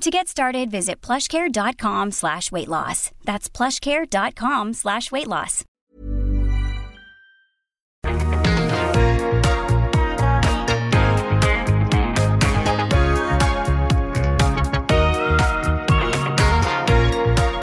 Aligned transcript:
To 0.00 0.10
get 0.10 0.28
started, 0.28 0.70
visit 0.70 1.02
plushcare.com 1.02 2.12
slash 2.12 2.50
weight 2.50 2.68
loss. 2.68 3.10
That's 3.26 3.50
plushcare.com 3.50 4.72
slash 4.72 5.12
weight 5.12 5.26
loss. 5.26 5.64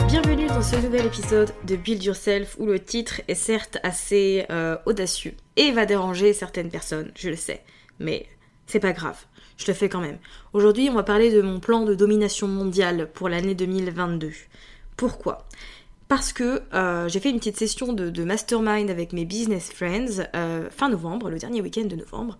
Bienvenue 0.07 0.45
dans 0.45 0.61
ce 0.61 0.75
nouvel 0.75 1.07
épisode 1.07 1.51
de 1.63 1.75
Build 1.75 2.03
Yourself 2.03 2.55
où 2.59 2.67
le 2.67 2.79
titre 2.79 3.21
est 3.27 3.33
certes 3.33 3.79
assez 3.81 4.45
euh, 4.51 4.77
audacieux 4.85 5.33
et 5.55 5.71
va 5.71 5.87
déranger 5.87 6.33
certaines 6.33 6.69
personnes, 6.69 7.11
je 7.15 7.29
le 7.29 7.35
sais, 7.35 7.63
mais 7.97 8.27
c'est 8.67 8.79
pas 8.79 8.93
grave, 8.93 9.25
je 9.57 9.67
le 9.67 9.73
fais 9.73 9.89
quand 9.89 10.01
même. 10.01 10.17
Aujourd'hui, 10.53 10.89
on 10.89 10.95
va 10.95 11.03
parler 11.03 11.31
de 11.31 11.41
mon 11.41 11.59
plan 11.59 11.83
de 11.83 11.95
domination 11.95 12.47
mondiale 12.47 13.09
pour 13.13 13.29
l'année 13.29 13.55
2022. 13.55 14.31
Pourquoi? 14.95 15.47
Parce 16.07 16.31
que 16.31 16.61
euh, 16.73 17.09
j'ai 17.09 17.19
fait 17.19 17.29
une 17.29 17.37
petite 17.37 17.57
session 17.57 17.91
de, 17.91 18.23
mastermind 18.23 18.89
avec 18.89 19.11
mes 19.11 19.25
business 19.25 19.71
friends 19.71 20.23
euh, 20.35 20.69
fin 20.69 20.89
novembre, 20.89 21.29
le 21.29 21.37
dernier 21.37 21.61
week-end 21.61 21.85
de 21.85 21.95
novembre, 21.95 22.37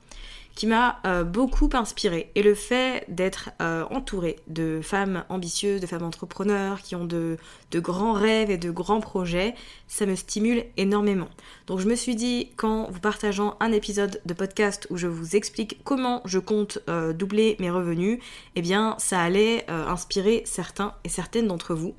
qui 0.58 0.66
m'a 0.66 1.00
euh, 1.06 1.24
beaucoup 1.24 1.70
inspiré. 1.74 2.32
Et 2.34 2.42
le 2.42 2.56
fait 2.56 3.06
d'être 3.10 3.52
euh, 3.62 3.86
entourée 3.92 4.38
de 4.48 4.80
femmes 4.82 5.24
ambitieuses, 5.30 5.80
de 5.80 5.86
femmes 5.86 6.02
entrepreneurs 6.02 6.82
qui 6.82 6.96
ont 6.96 7.06
de, 7.06 7.38
grands 7.76 8.14
rêves 8.14 8.50
et 8.50 8.58
de 8.58 8.72
grands 8.72 9.00
projets, 9.00 9.54
ça 9.88 10.08
me 10.08 10.16
stimule 10.16 10.66
énormément. 10.76 11.28
Donc 11.68 11.78
je 11.78 11.88
me 11.88 11.94
suis 11.94 12.16
dit, 12.16 12.50
qu'en 12.58 12.90
vous 12.90 13.00
partageant 13.00 13.56
un 13.60 13.72
épisode 13.72 14.20
de 14.26 14.34
podcast 14.34 14.88
où 14.90 14.98
je 14.98 15.06
vous 15.06 15.36
explique 15.36 15.80
comment 15.84 16.24
je 16.26 16.40
compte 16.40 16.80
euh, 16.90 17.14
doubler 17.14 17.56
mes 17.60 17.70
revenus, 17.70 18.18
eh 18.56 18.64
bien 18.64 18.96
ça 18.98 19.22
allait 19.22 19.70
inspirer 19.70 20.42
certains 20.48 20.96
et 21.04 21.10
certaines 21.10 21.46
d'entre 21.46 21.76
vous. 21.76 21.94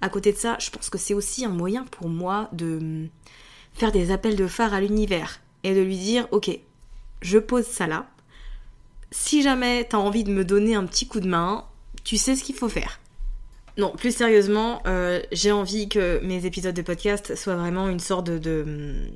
À 0.00 0.08
côté 0.08 0.32
de 0.32 0.36
ça, 0.36 0.56
je 0.58 0.70
pense 0.70 0.90
que 0.90 0.98
c'est 0.98 1.14
aussi 1.14 1.44
un 1.44 1.50
moyen 1.50 1.84
pour 1.84 2.08
moi 2.08 2.48
de 2.50 3.06
faire 3.72 3.92
des 3.92 4.10
appels 4.10 4.34
de 4.34 4.48
phare 4.48 4.74
à 4.74 4.80
l'univers 4.80 5.38
et 5.62 5.76
de 5.76 5.80
lui 5.80 5.96
dire, 5.96 6.26
ok, 6.32 6.58
je 7.20 7.38
pose 7.38 7.66
ça 7.66 7.86
là. 7.86 8.06
Si 9.10 9.42
jamais 9.42 9.84
t'as 9.88 9.98
envie 9.98 10.24
de 10.24 10.32
me 10.32 10.44
donner 10.44 10.74
un 10.74 10.86
petit 10.86 11.06
coup 11.06 11.20
de 11.20 11.28
main, 11.28 11.64
tu 12.04 12.16
sais 12.16 12.36
ce 12.36 12.44
qu'il 12.44 12.54
faut 12.54 12.68
faire. 12.68 13.00
Non, 13.76 13.92
plus 13.96 14.14
sérieusement, 14.14 14.82
euh, 14.86 15.20
j'ai 15.32 15.52
envie 15.52 15.88
que 15.88 16.20
mes 16.22 16.44
épisodes 16.44 16.74
de 16.74 16.82
podcast 16.82 17.34
soient 17.34 17.56
vraiment 17.56 17.88
une 17.88 18.00
sorte 18.00 18.26
de, 18.26 19.08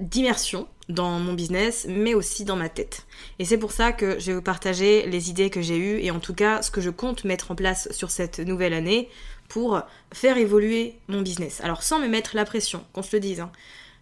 d'immersion 0.00 0.66
dans 0.88 1.18
mon 1.20 1.34
business, 1.34 1.86
mais 1.88 2.14
aussi 2.14 2.44
dans 2.44 2.56
ma 2.56 2.68
tête. 2.68 3.06
Et 3.38 3.44
c'est 3.44 3.58
pour 3.58 3.72
ça 3.72 3.92
que 3.92 4.18
je 4.18 4.26
vais 4.26 4.34
vous 4.34 4.42
partager 4.42 5.06
les 5.06 5.30
idées 5.30 5.50
que 5.50 5.62
j'ai 5.62 5.78
eues 5.78 6.00
et 6.00 6.10
en 6.10 6.18
tout 6.18 6.34
cas 6.34 6.62
ce 6.62 6.70
que 6.70 6.80
je 6.80 6.90
compte 6.90 7.24
mettre 7.24 7.52
en 7.52 7.54
place 7.54 7.90
sur 7.92 8.10
cette 8.10 8.40
nouvelle 8.40 8.74
année 8.74 9.08
pour 9.48 9.80
faire 10.12 10.36
évoluer 10.36 10.96
mon 11.08 11.22
business. 11.22 11.60
Alors 11.62 11.82
sans 11.82 12.00
me 12.00 12.08
mettre 12.08 12.34
la 12.34 12.44
pression, 12.44 12.84
qu'on 12.92 13.02
se 13.02 13.14
le 13.14 13.20
dise. 13.20 13.40
Hein. 13.40 13.52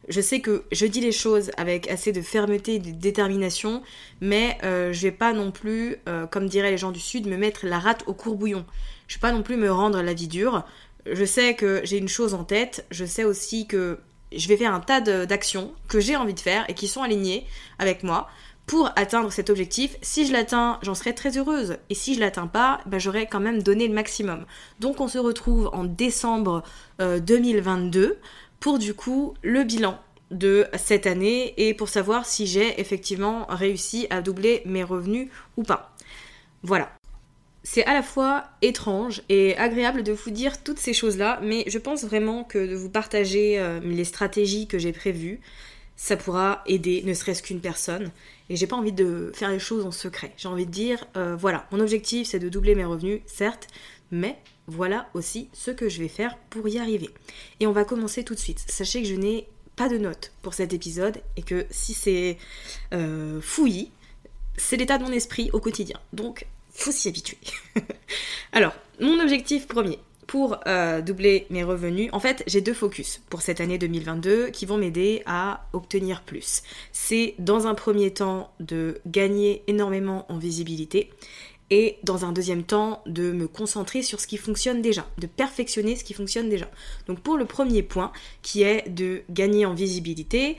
Je 0.08 0.20
sais 0.20 0.41
que 0.41 0.64
je 0.72 0.86
dis 0.86 1.00
les 1.00 1.12
choses 1.12 1.50
avec 1.56 1.88
assez 1.91 2.12
de 2.12 2.22
fermeté 2.22 2.76
et 2.76 2.78
de 2.78 2.91
détermination, 2.91 3.82
mais 4.20 4.56
euh, 4.64 4.92
je 4.92 5.02
vais 5.02 5.12
pas 5.12 5.32
non 5.32 5.50
plus, 5.50 5.96
euh, 6.08 6.26
comme 6.26 6.48
diraient 6.48 6.70
les 6.70 6.78
gens 6.78 6.92
du 6.92 7.00
Sud, 7.00 7.26
me 7.26 7.36
mettre 7.36 7.66
la 7.66 7.78
rate 7.78 8.04
au 8.06 8.14
courbouillon. 8.14 8.64
Je 9.06 9.16
vais 9.16 9.20
pas 9.20 9.32
non 9.32 9.42
plus 9.42 9.56
me 9.56 9.70
rendre 9.70 10.00
la 10.00 10.14
vie 10.14 10.28
dure. 10.28 10.64
Je 11.10 11.24
sais 11.24 11.54
que 11.54 11.80
j'ai 11.84 11.98
une 11.98 12.08
chose 12.08 12.34
en 12.34 12.44
tête, 12.44 12.86
je 12.91 13.04
sais 13.04 13.24
aussi 13.24 13.66
que 13.66 13.98
je 14.32 14.48
vais 14.48 14.56
faire 14.56 14.74
un 14.74 14.80
tas 14.80 15.00
d'actions 15.00 15.72
que 15.88 16.00
j'ai 16.00 16.16
envie 16.16 16.34
de 16.34 16.40
faire 16.40 16.64
et 16.69 16.75
qui 16.75 16.88
sont 16.88 17.02
alignées 17.02 17.46
avec 17.78 18.02
moi 18.02 18.28
pour 18.69 18.90
atteindre 18.96 19.32
cet 19.32 19.48
objectif. 19.48 19.96
Si 20.02 20.26
je 20.26 20.32
l'atteins, 20.32 20.78
j'en 20.82 20.94
serai 20.94 21.14
très 21.14 21.38
heureuse. 21.38 21.78
Et 21.88 21.94
si 21.94 22.14
je 22.14 22.20
l'atteins 22.20 22.46
pas, 22.46 22.80
ben, 22.84 22.98
j'aurai 22.98 23.26
quand 23.26 23.40
même 23.40 23.62
donné 23.62 23.88
le 23.88 23.94
maximum. 23.94 24.44
Donc 24.78 25.00
on 25.00 25.08
se 25.08 25.19
retrouve 25.19 25.70
en 25.72 25.84
décembre 25.84 26.62
euh, 27.00 27.19
2022 27.19 28.19
pour 28.60 28.78
du 28.78 28.94
coup 28.94 29.34
le 29.42 29.64
bilan 29.64 29.98
de 30.30 30.66
cette 30.76 31.06
année 31.06 31.54
et 31.56 31.74
pour 31.74 31.88
savoir 31.88 32.26
si 32.26 32.46
j'ai 32.46 32.80
effectivement 32.80 33.46
réussi 33.48 34.06
à 34.10 34.20
doubler 34.20 34.62
mes 34.66 34.84
revenus 34.84 35.28
ou 35.56 35.62
pas. 35.62 35.94
Voilà. 36.62 36.92
C'est 37.62 37.84
à 37.84 37.92
la 37.92 38.02
fois 38.02 38.44
étrange 38.62 39.22
et 39.28 39.56
agréable 39.56 40.02
de 40.02 40.12
vous 40.12 40.30
dire 40.30 40.62
toutes 40.62 40.78
ces 40.78 40.94
choses-là, 40.94 41.41
mais 41.42 41.64
je 41.66 41.78
pense 41.78 42.04
vraiment 42.04 42.44
que 42.44 42.66
de 42.66 42.74
vous 42.74 42.88
partager 42.88 43.58
euh, 43.58 43.80
les 43.80 44.04
stratégies 44.04 44.66
que 44.66 44.78
j'ai 44.78 44.92
prévues, 44.92 45.40
ça 45.96 46.16
pourra 46.16 46.62
aider 46.66 47.02
ne 47.04 47.12
serait-ce 47.12 47.42
qu'une 47.42 47.60
personne. 47.60 48.10
Et 48.48 48.56
j'ai 48.56 48.66
pas 48.66 48.76
envie 48.76 48.92
de 48.92 49.32
faire 49.34 49.50
les 49.50 49.58
choses 49.58 49.84
en 49.84 49.90
secret. 49.90 50.32
J'ai 50.36 50.48
envie 50.48 50.64
de 50.64 50.70
dire, 50.70 51.04
euh, 51.16 51.36
voilà, 51.36 51.66
mon 51.72 51.80
objectif 51.80 52.28
c'est 52.28 52.38
de 52.38 52.48
doubler 52.48 52.75
mes 52.75 52.84
revenus, 52.84 53.20
certes, 53.26 53.66
mais 54.10 54.38
voilà 54.66 55.08
aussi 55.14 55.48
ce 55.52 55.70
que 55.70 55.88
je 55.88 55.98
vais 56.00 56.08
faire 56.08 56.36
pour 56.50 56.69
y 56.69 56.78
arriver. 56.78 57.10
Et 57.60 57.66
on 57.66 57.72
va 57.72 57.84
commencer 57.84 58.24
tout 58.24 58.34
de 58.34 58.41
suite. 58.41 58.64
Sachez 58.69 59.02
que 59.02 59.08
je 59.08 59.14
n'ai 59.14 59.48
pas 59.76 59.88
de 59.88 59.98
notes 59.98 60.32
pour 60.42 60.54
cet 60.54 60.72
épisode 60.72 61.19
et 61.36 61.42
que 61.42 61.66
si 61.70 61.94
c'est 61.94 62.36
euh, 62.92 63.41
fouillis, 63.41 63.91
c'est 64.56 64.76
l'état 64.76 64.98
de 64.98 65.04
mon 65.04 65.12
esprit 65.12 65.50
au 65.52 65.60
quotidien. 65.60 65.98
Donc, 66.12 66.46
faut 66.72 66.92
s'y 66.92 67.08
habituer. 67.08 67.38
Alors, 68.52 68.74
mon 69.00 69.20
objectif 69.20 69.66
premier 69.66 69.98
pour 70.26 70.58
euh, 70.66 71.00
doubler 71.00 71.46
mes 71.48 71.64
revenus, 71.64 72.10
en 72.12 72.20
fait, 72.20 72.42
j'ai 72.46 72.60
deux 72.60 72.75
focus 72.75 73.22
pour 73.30 73.40
cette 73.40 73.60
année 73.60 73.78
2022 73.78 74.48
qui 74.48 74.66
vont 74.66 74.76
m'aider 74.76 75.22
à 75.25 75.66
obtenir 75.72 76.22
plus. 76.22 76.62
C'est 76.93 77.34
dans 77.38 77.66
un 77.66 77.75
premier 77.75 78.12
temps 78.12 78.52
de 78.61 79.00
gagner 79.06 79.62
énormément 79.69 80.26
en 80.31 80.37
visibilité 80.37 81.11
et 81.70 81.99
dans 82.03 82.25
un 82.25 82.32
deuxième 82.32 82.62
temps 82.62 83.03
de 83.06 83.32
me 83.32 83.47
concentrer 83.47 84.03
sur 84.03 84.20
ce 84.20 84.26
qui 84.26 84.37
fonctionne 84.37 84.81
déjà, 84.81 85.06
de 85.19 85.26
perfectionner 85.26 85.97
ce 85.97 86.05
qui 86.05 86.15
fonctionne 86.15 86.49
déjà. 86.49 86.70
Donc 87.06 87.20
pour 87.20 87.37
le 87.37 87.44
premier 87.44 87.82
point 87.82 88.12
qui 88.43 88.62
est 88.62 88.88
de 88.88 89.23
gagner 89.31 89.67
en 89.67 89.75
visibilité, 89.75 90.56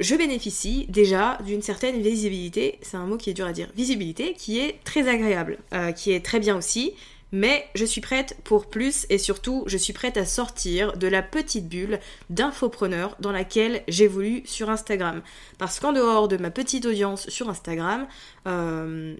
je 0.00 0.16
bénéficie 0.16 0.86
déjà 0.88 1.38
d'une 1.46 1.62
certaine 1.62 2.00
visibilité, 2.00 2.78
c'est 2.82 2.96
un 2.96 3.06
mot 3.06 3.16
qui 3.16 3.30
est 3.30 3.34
dur 3.34 3.46
à 3.46 3.52
dire, 3.52 3.68
visibilité 3.76 4.34
qui 4.34 4.58
est 4.58 4.82
très 4.84 5.08
agréable, 5.08 5.58
euh, 5.72 5.92
qui 5.92 6.10
est 6.10 6.20
très 6.20 6.40
bien 6.40 6.56
aussi, 6.56 6.94
Mais 7.32 7.68
je 7.74 7.84
suis 7.84 8.00
prête 8.00 8.36
pour 8.44 8.66
plus 8.66 9.06
et 9.10 9.18
surtout 9.18 9.64
je 9.66 9.76
suis 9.76 9.92
prête 9.92 10.16
à 10.16 10.24
sortir 10.24 10.96
de 10.96 11.08
la 11.08 11.22
petite 11.22 11.68
bulle 11.68 11.98
d'infopreneur 12.30 13.16
dans 13.20 13.32
laquelle 13.32 13.82
j'évolue 13.88 14.42
sur 14.46 14.70
Instagram. 14.70 15.22
Parce 15.58 15.80
qu'en 15.80 15.92
dehors 15.92 16.28
de 16.28 16.36
ma 16.36 16.50
petite 16.50 16.86
audience 16.86 17.28
sur 17.28 17.48
Instagram, 17.48 18.06
euh, 18.46 19.16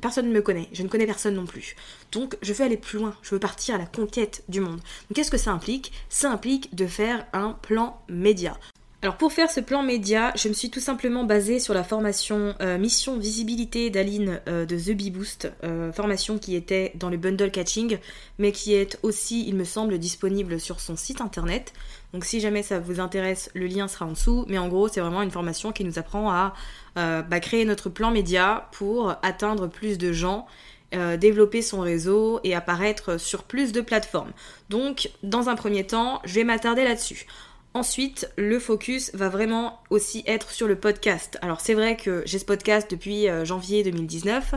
personne 0.00 0.28
ne 0.28 0.32
me 0.32 0.42
connaît, 0.42 0.68
je 0.72 0.82
ne 0.82 0.88
connais 0.88 1.06
personne 1.06 1.34
non 1.34 1.46
plus. 1.46 1.76
Donc 2.12 2.36
je 2.42 2.52
veux 2.52 2.64
aller 2.64 2.76
plus 2.76 2.98
loin, 2.98 3.14
je 3.22 3.34
veux 3.34 3.40
partir 3.40 3.74
à 3.74 3.78
la 3.78 3.86
conquête 3.86 4.42
du 4.48 4.60
monde. 4.60 4.80
Qu'est-ce 5.14 5.30
que 5.30 5.36
ça 5.36 5.52
implique? 5.52 5.92
Ça 6.08 6.30
implique 6.30 6.74
de 6.74 6.86
faire 6.86 7.26
un 7.32 7.52
plan 7.62 8.02
média. 8.08 8.56
Alors 9.02 9.16
pour 9.16 9.32
faire 9.32 9.50
ce 9.50 9.60
plan 9.60 9.82
média, 9.82 10.30
je 10.36 10.46
me 10.50 10.52
suis 10.52 10.68
tout 10.68 10.78
simplement 10.78 11.24
basée 11.24 11.58
sur 11.58 11.72
la 11.72 11.84
formation 11.84 12.54
euh, 12.60 12.76
Mission 12.76 13.16
Visibilité 13.16 13.88
d'Aline 13.88 14.42
euh, 14.46 14.66
de 14.66 14.76
The 14.76 14.94
Bee 14.94 15.10
Boost, 15.10 15.50
euh, 15.64 15.90
formation 15.90 16.36
qui 16.36 16.54
était 16.54 16.92
dans 16.96 17.08
le 17.08 17.16
bundle 17.16 17.50
catching, 17.50 17.96
mais 18.38 18.52
qui 18.52 18.74
est 18.74 18.98
aussi, 19.02 19.48
il 19.48 19.54
me 19.54 19.64
semble, 19.64 19.96
disponible 19.96 20.60
sur 20.60 20.80
son 20.80 20.96
site 20.96 21.22
internet. 21.22 21.72
Donc 22.12 22.26
si 22.26 22.40
jamais 22.40 22.62
ça 22.62 22.78
vous 22.78 23.00
intéresse, 23.00 23.50
le 23.54 23.68
lien 23.68 23.88
sera 23.88 24.04
en 24.04 24.12
dessous. 24.12 24.44
Mais 24.48 24.58
en 24.58 24.68
gros, 24.68 24.88
c'est 24.88 25.00
vraiment 25.00 25.22
une 25.22 25.30
formation 25.30 25.72
qui 25.72 25.84
nous 25.84 25.98
apprend 25.98 26.30
à 26.30 26.52
bah, 26.96 27.40
créer 27.40 27.64
notre 27.64 27.88
plan 27.88 28.10
média 28.10 28.68
pour 28.72 29.14
atteindre 29.22 29.68
plus 29.68 29.96
de 29.96 30.12
gens. 30.12 30.46
développer 30.92 31.62
son 31.62 31.80
réseau 31.80 32.40
et 32.42 32.52
apparaître 32.52 33.16
sur 33.16 33.44
plus 33.44 33.70
de 33.70 33.80
plateformes. 33.80 34.32
Donc, 34.70 35.08
dans 35.22 35.48
un 35.48 35.54
premier 35.54 35.86
temps, 35.86 36.20
je 36.24 36.34
vais 36.34 36.44
m'attarder 36.44 36.82
là-dessus. 36.82 37.26
Ensuite, 37.72 38.28
le 38.36 38.58
focus 38.58 39.12
va 39.14 39.28
vraiment 39.28 39.80
aussi 39.90 40.24
être 40.26 40.50
sur 40.50 40.66
le 40.66 40.74
podcast. 40.74 41.38
Alors 41.40 41.60
c'est 41.60 41.74
vrai 41.74 41.96
que 41.96 42.24
j'ai 42.26 42.40
ce 42.40 42.44
podcast 42.44 42.90
depuis 42.90 43.28
euh, 43.28 43.44
janvier 43.44 43.84
2019. 43.84 44.54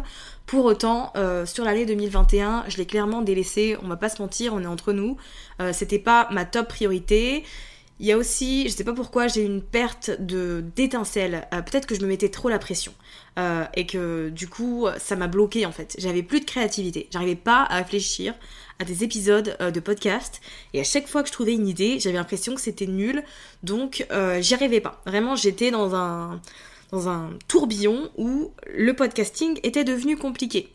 Pour 0.47 0.65
autant, 0.65 1.13
euh, 1.15 1.45
sur 1.45 1.63
l'année 1.63 1.85
2021, 1.85 2.63
je 2.67 2.77
l'ai 2.77 2.87
clairement 2.87 3.21
délaissé. 3.21 3.77
On 3.83 3.87
va 3.87 3.97
pas 3.97 4.09
se 4.09 4.19
mentir, 4.19 4.55
on 4.55 4.63
est 4.63 4.67
entre 4.67 4.93
nous. 4.93 5.17
Euh, 5.61 5.73
C'était 5.73 5.99
pas 5.99 6.27
ma 6.31 6.43
top 6.45 6.69
priorité. 6.69 7.43
Il 7.99 8.07
y 8.07 8.11
a 8.11 8.17
aussi, 8.17 8.63
je 8.67 8.73
sais 8.73 8.83
pas 8.83 8.93
pourquoi, 8.93 9.27
j'ai 9.27 9.43
une 9.43 9.61
perte 9.61 10.09
de 10.19 10.65
d'étincelle. 10.75 11.47
Peut-être 11.51 11.85
que 11.85 11.93
je 11.93 12.01
me 12.01 12.07
mettais 12.07 12.29
trop 12.29 12.49
la 12.49 12.57
pression 12.57 12.91
et 13.75 13.85
que 13.85 14.29
du 14.29 14.47
coup, 14.47 14.87
ça 14.97 15.15
m'a 15.15 15.27
bloqué 15.27 15.67
en 15.67 15.71
fait. 15.71 15.95
J'avais 15.99 16.23
plus 16.23 16.39
de 16.39 16.45
créativité. 16.45 17.07
J'arrivais 17.11 17.35
pas 17.35 17.63
à 17.69 17.77
réfléchir 17.77 18.33
à 18.83 18.85
des 18.85 19.03
épisodes 19.03 19.55
euh, 19.61 19.71
de 19.71 19.79
podcast. 19.79 20.41
Et 20.73 20.81
à 20.81 20.83
chaque 20.83 21.07
fois 21.07 21.23
que 21.23 21.29
je 21.29 21.33
trouvais 21.33 21.53
une 21.53 21.67
idée, 21.67 21.99
j'avais 21.99 22.17
l'impression 22.17 22.53
que 22.53 22.61
c'était 22.61 22.85
nul. 22.85 23.23
Donc 23.63 24.05
euh, 24.11 24.41
j'y 24.41 24.53
arrivais 24.53 24.81
pas. 24.81 25.01
Vraiment, 25.05 25.35
j'étais 25.35 25.71
dans 25.71 25.95
un, 25.95 26.41
dans 26.91 27.07
un 27.07 27.29
tourbillon 27.47 28.09
où 28.17 28.51
le 28.67 28.93
podcasting 28.93 29.59
était 29.63 29.85
devenu 29.85 30.17
compliqué. 30.17 30.69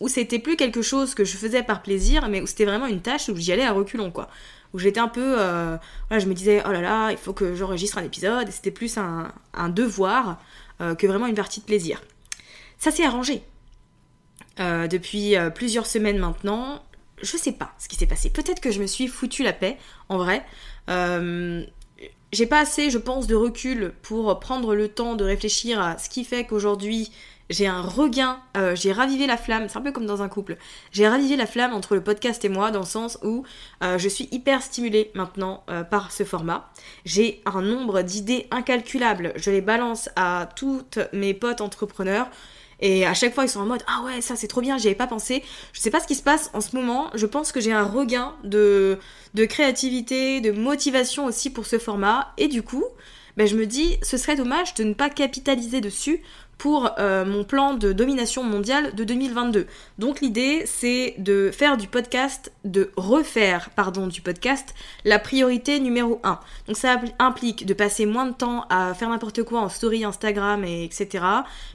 Où 0.00 0.08
c'était 0.08 0.38
plus 0.38 0.56
quelque 0.56 0.82
chose 0.82 1.14
que 1.14 1.24
je 1.24 1.36
faisais 1.36 1.62
par 1.62 1.82
plaisir, 1.82 2.28
mais 2.28 2.42
où 2.42 2.46
c'était 2.46 2.66
vraiment 2.66 2.86
une 2.86 3.00
tâche 3.00 3.28
où 3.30 3.36
j'y 3.36 3.52
allais 3.52 3.64
à 3.64 3.72
reculons, 3.72 4.10
quoi. 4.10 4.28
Où 4.74 4.78
j'étais 4.78 5.00
un 5.00 5.08
peu. 5.08 5.36
Euh, 5.38 5.76
voilà, 6.08 6.22
je 6.22 6.28
me 6.28 6.34
disais, 6.34 6.62
oh 6.66 6.72
là 6.72 6.82
là, 6.82 7.12
il 7.12 7.16
faut 7.16 7.32
que 7.32 7.54
j'enregistre 7.54 7.96
un 7.96 8.02
épisode. 8.02 8.50
C'était 8.50 8.72
plus 8.72 8.98
un, 8.98 9.32
un 9.54 9.68
devoir 9.68 10.38
que 10.98 11.06
vraiment 11.06 11.26
une 11.26 11.36
partie 11.36 11.60
de 11.60 11.64
plaisir. 11.64 12.02
Ça 12.78 12.90
s'est 12.90 13.04
arrangé. 13.04 13.42
depuis 14.58 15.36
plusieurs 15.54 15.86
semaines 15.86 16.18
maintenant, 16.18 16.82
je 17.24 17.36
sais 17.36 17.52
pas 17.52 17.72
ce 17.78 17.88
qui 17.88 17.96
s'est 17.96 18.06
passé. 18.06 18.30
Peut-être 18.30 18.60
que 18.60 18.70
je 18.70 18.80
me 18.80 18.86
suis 18.86 19.08
foutu 19.08 19.42
la 19.42 19.52
paix, 19.52 19.78
en 20.08 20.18
vrai. 20.18 20.44
Euh, 20.88 21.64
j'ai 22.32 22.46
pas 22.46 22.60
assez, 22.60 22.90
je 22.90 22.98
pense, 22.98 23.26
de 23.26 23.34
recul 23.34 23.92
pour 24.02 24.38
prendre 24.40 24.74
le 24.74 24.88
temps 24.88 25.14
de 25.14 25.24
réfléchir 25.24 25.80
à 25.80 25.98
ce 25.98 26.08
qui 26.08 26.24
fait 26.24 26.44
qu'aujourd'hui 26.44 27.10
j'ai 27.50 27.66
un 27.66 27.82
regain, 27.82 28.40
euh, 28.56 28.74
j'ai 28.74 28.90
ravivé 28.90 29.26
la 29.26 29.36
flamme, 29.36 29.68
c'est 29.68 29.76
un 29.76 29.82
peu 29.82 29.92
comme 29.92 30.06
dans 30.06 30.22
un 30.22 30.30
couple, 30.30 30.56
j'ai 30.92 31.06
ravivé 31.06 31.36
la 31.36 31.44
flamme 31.44 31.74
entre 31.74 31.94
le 31.94 32.02
podcast 32.02 32.42
et 32.42 32.48
moi 32.48 32.70
dans 32.70 32.80
le 32.80 32.86
sens 32.86 33.18
où 33.22 33.44
euh, 33.82 33.98
je 33.98 34.08
suis 34.08 34.30
hyper 34.32 34.62
stimulée 34.62 35.10
maintenant 35.14 35.62
par 35.90 36.10
ce 36.10 36.24
format. 36.24 36.72
J'ai 37.04 37.42
un 37.44 37.60
nombre 37.60 38.00
d'idées 38.00 38.48
incalculables, 38.50 39.34
je 39.36 39.50
les 39.50 39.60
balance 39.60 40.08
à 40.16 40.48
toutes 40.56 40.98
mes 41.12 41.34
potes 41.34 41.60
entrepreneurs. 41.60 42.30
Et 42.84 43.06
à 43.06 43.14
chaque 43.14 43.32
fois, 43.34 43.44
ils 43.44 43.48
sont 43.48 43.60
en 43.60 43.66
mode 43.66 43.82
Ah 43.86 44.02
ouais, 44.04 44.20
ça 44.20 44.36
c'est 44.36 44.46
trop 44.46 44.60
bien, 44.60 44.76
j'y 44.76 44.88
avais 44.88 44.94
pas 44.94 45.06
pensé. 45.06 45.42
Je 45.72 45.80
sais 45.80 45.90
pas 45.90 46.00
ce 46.00 46.06
qui 46.06 46.14
se 46.14 46.22
passe 46.22 46.50
en 46.52 46.60
ce 46.60 46.76
moment. 46.76 47.10
Je 47.14 47.24
pense 47.24 47.50
que 47.50 47.58
j'ai 47.58 47.72
un 47.72 47.82
regain 47.82 48.34
de, 48.44 48.98
de 49.32 49.44
créativité, 49.46 50.42
de 50.42 50.52
motivation 50.52 51.24
aussi 51.24 51.48
pour 51.48 51.64
ce 51.64 51.78
format. 51.78 52.34
Et 52.36 52.46
du 52.46 52.62
coup, 52.62 52.84
ben, 53.36 53.46
je 53.46 53.56
me 53.56 53.66
dis, 53.66 53.96
ce 54.02 54.16
serait 54.16 54.36
dommage 54.36 54.74
de 54.74 54.84
ne 54.84 54.94
pas 54.94 55.10
capitaliser 55.10 55.80
dessus 55.80 56.22
pour 56.58 56.90
euh, 56.98 57.24
mon 57.24 57.44
plan 57.44 57.74
de 57.74 57.92
domination 57.92 58.42
mondiale 58.42 58.94
de 58.94 59.04
2022. 59.04 59.66
Donc 59.98 60.20
l'idée 60.20 60.62
c'est 60.66 61.14
de 61.18 61.50
faire 61.52 61.76
du 61.76 61.88
podcast, 61.88 62.52
de 62.64 62.90
refaire, 62.96 63.70
pardon, 63.70 64.06
du 64.06 64.20
podcast 64.20 64.74
la 65.04 65.18
priorité 65.18 65.80
numéro 65.80 66.20
1. 66.22 66.38
Donc 66.68 66.76
ça 66.76 67.00
implique 67.18 67.66
de 67.66 67.74
passer 67.74 68.06
moins 68.06 68.26
de 68.26 68.34
temps 68.34 68.66
à 68.70 68.94
faire 68.94 69.08
n'importe 69.08 69.42
quoi 69.42 69.60
en 69.60 69.68
story 69.68 70.04
Instagram 70.04 70.64
et 70.64 70.84
etc. 70.84 71.24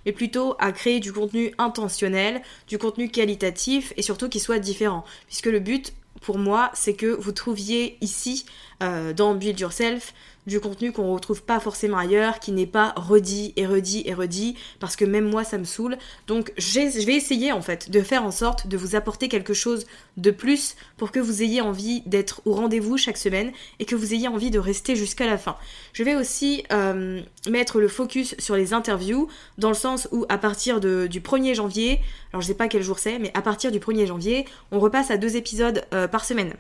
Mais 0.05 0.11
plutôt 0.11 0.55
à 0.59 0.71
créer 0.71 0.99
du 0.99 1.11
contenu 1.11 1.53
intentionnel, 1.57 2.41
du 2.67 2.77
contenu 2.77 3.09
qualitatif 3.09 3.93
et 3.97 4.01
surtout 4.01 4.29
qui 4.29 4.39
soit 4.39 4.59
différent. 4.59 5.03
Puisque 5.27 5.47
le 5.47 5.59
but 5.59 5.93
pour 6.21 6.37
moi, 6.37 6.69
c'est 6.73 6.95
que 6.95 7.07
vous 7.07 7.31
trouviez 7.31 7.97
ici, 8.01 8.45
euh, 8.81 9.13
dans 9.13 9.35
Build 9.35 9.59
Yourself, 9.59 10.13
du 10.47 10.59
contenu 10.59 10.91
qu'on 10.91 11.13
retrouve 11.13 11.43
pas 11.43 11.59
forcément 11.59 11.97
ailleurs, 11.97 12.39
qui 12.39 12.51
n'est 12.51 12.65
pas 12.65 12.93
redit 12.95 13.53
et 13.55 13.65
redit 13.65 14.03
et 14.05 14.13
redit, 14.13 14.55
parce 14.79 14.95
que 14.95 15.05
même 15.05 15.29
moi 15.29 15.43
ça 15.43 15.57
me 15.57 15.63
saoule. 15.63 15.97
Donc 16.27 16.51
je 16.57 17.05
vais 17.05 17.15
essayer 17.15 17.51
en 17.51 17.61
fait 17.61 17.89
de 17.89 18.01
faire 18.01 18.23
en 18.23 18.31
sorte 18.31 18.67
de 18.67 18.77
vous 18.77 18.95
apporter 18.95 19.29
quelque 19.29 19.53
chose 19.53 19.85
de 20.17 20.31
plus 20.31 20.75
pour 20.97 21.11
que 21.11 21.19
vous 21.19 21.43
ayez 21.43 21.61
envie 21.61 22.01
d'être 22.05 22.41
au 22.45 22.53
rendez-vous 22.53 22.97
chaque 22.97 23.17
semaine 23.17 23.51
et 23.79 23.85
que 23.85 23.95
vous 23.95 24.13
ayez 24.13 24.27
envie 24.27 24.51
de 24.51 24.59
rester 24.59 24.95
jusqu'à 24.95 25.27
la 25.27 25.37
fin. 25.37 25.55
Je 25.93 26.03
vais 26.03 26.15
aussi 26.15 26.63
euh, 26.71 27.21
mettre 27.49 27.79
le 27.79 27.87
focus 27.87 28.35
sur 28.39 28.55
les 28.55 28.73
interviews, 28.73 29.27
dans 29.57 29.69
le 29.69 29.75
sens 29.75 30.07
où 30.11 30.25
à 30.29 30.37
partir 30.37 30.79
du 30.79 31.21
1er 31.21 31.53
janvier, 31.53 31.99
alors 32.33 32.41
je 32.41 32.47
sais 32.47 32.53
pas 32.55 32.67
quel 32.67 32.81
jour 32.81 32.99
c'est, 32.99 33.19
mais 33.19 33.31
à 33.33 33.41
partir 33.41 33.71
du 33.71 33.79
1er 33.79 34.07
janvier, 34.07 34.45
on 34.71 34.79
repasse 34.79 35.11
à 35.11 35.17
deux 35.17 35.35
épisodes 35.35 35.83
euh, 35.93 36.07
par 36.07 36.25
semaine. 36.25 36.53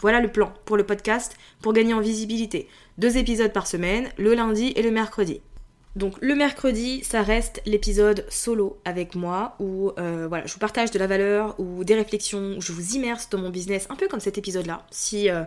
Voilà 0.00 0.20
le 0.20 0.28
plan 0.28 0.52
pour 0.64 0.76
le 0.76 0.84
podcast 0.84 1.36
pour 1.60 1.72
gagner 1.72 1.94
en 1.94 2.00
visibilité. 2.00 2.68
Deux 2.98 3.16
épisodes 3.16 3.52
par 3.52 3.66
semaine, 3.66 4.08
le 4.18 4.34
lundi 4.34 4.72
et 4.76 4.82
le 4.82 4.90
mercredi. 4.90 5.40
Donc 5.96 6.14
le 6.20 6.34
mercredi, 6.34 7.02
ça 7.02 7.22
reste 7.22 7.60
l'épisode 7.66 8.24
solo 8.28 8.78
avec 8.84 9.14
moi 9.14 9.56
où 9.58 9.90
euh, 9.98 10.28
je 10.46 10.52
vous 10.52 10.60
partage 10.60 10.90
de 10.92 10.98
la 10.98 11.06
valeur 11.06 11.58
ou 11.58 11.82
des 11.82 11.94
réflexions, 11.94 12.54
où 12.56 12.60
je 12.60 12.72
vous 12.72 12.94
immerse 12.94 13.28
dans 13.28 13.38
mon 13.38 13.50
business, 13.50 13.86
un 13.90 13.96
peu 13.96 14.06
comme 14.06 14.20
cet 14.20 14.38
épisode-là. 14.38 14.86
Si 14.90 15.28
euh, 15.28 15.42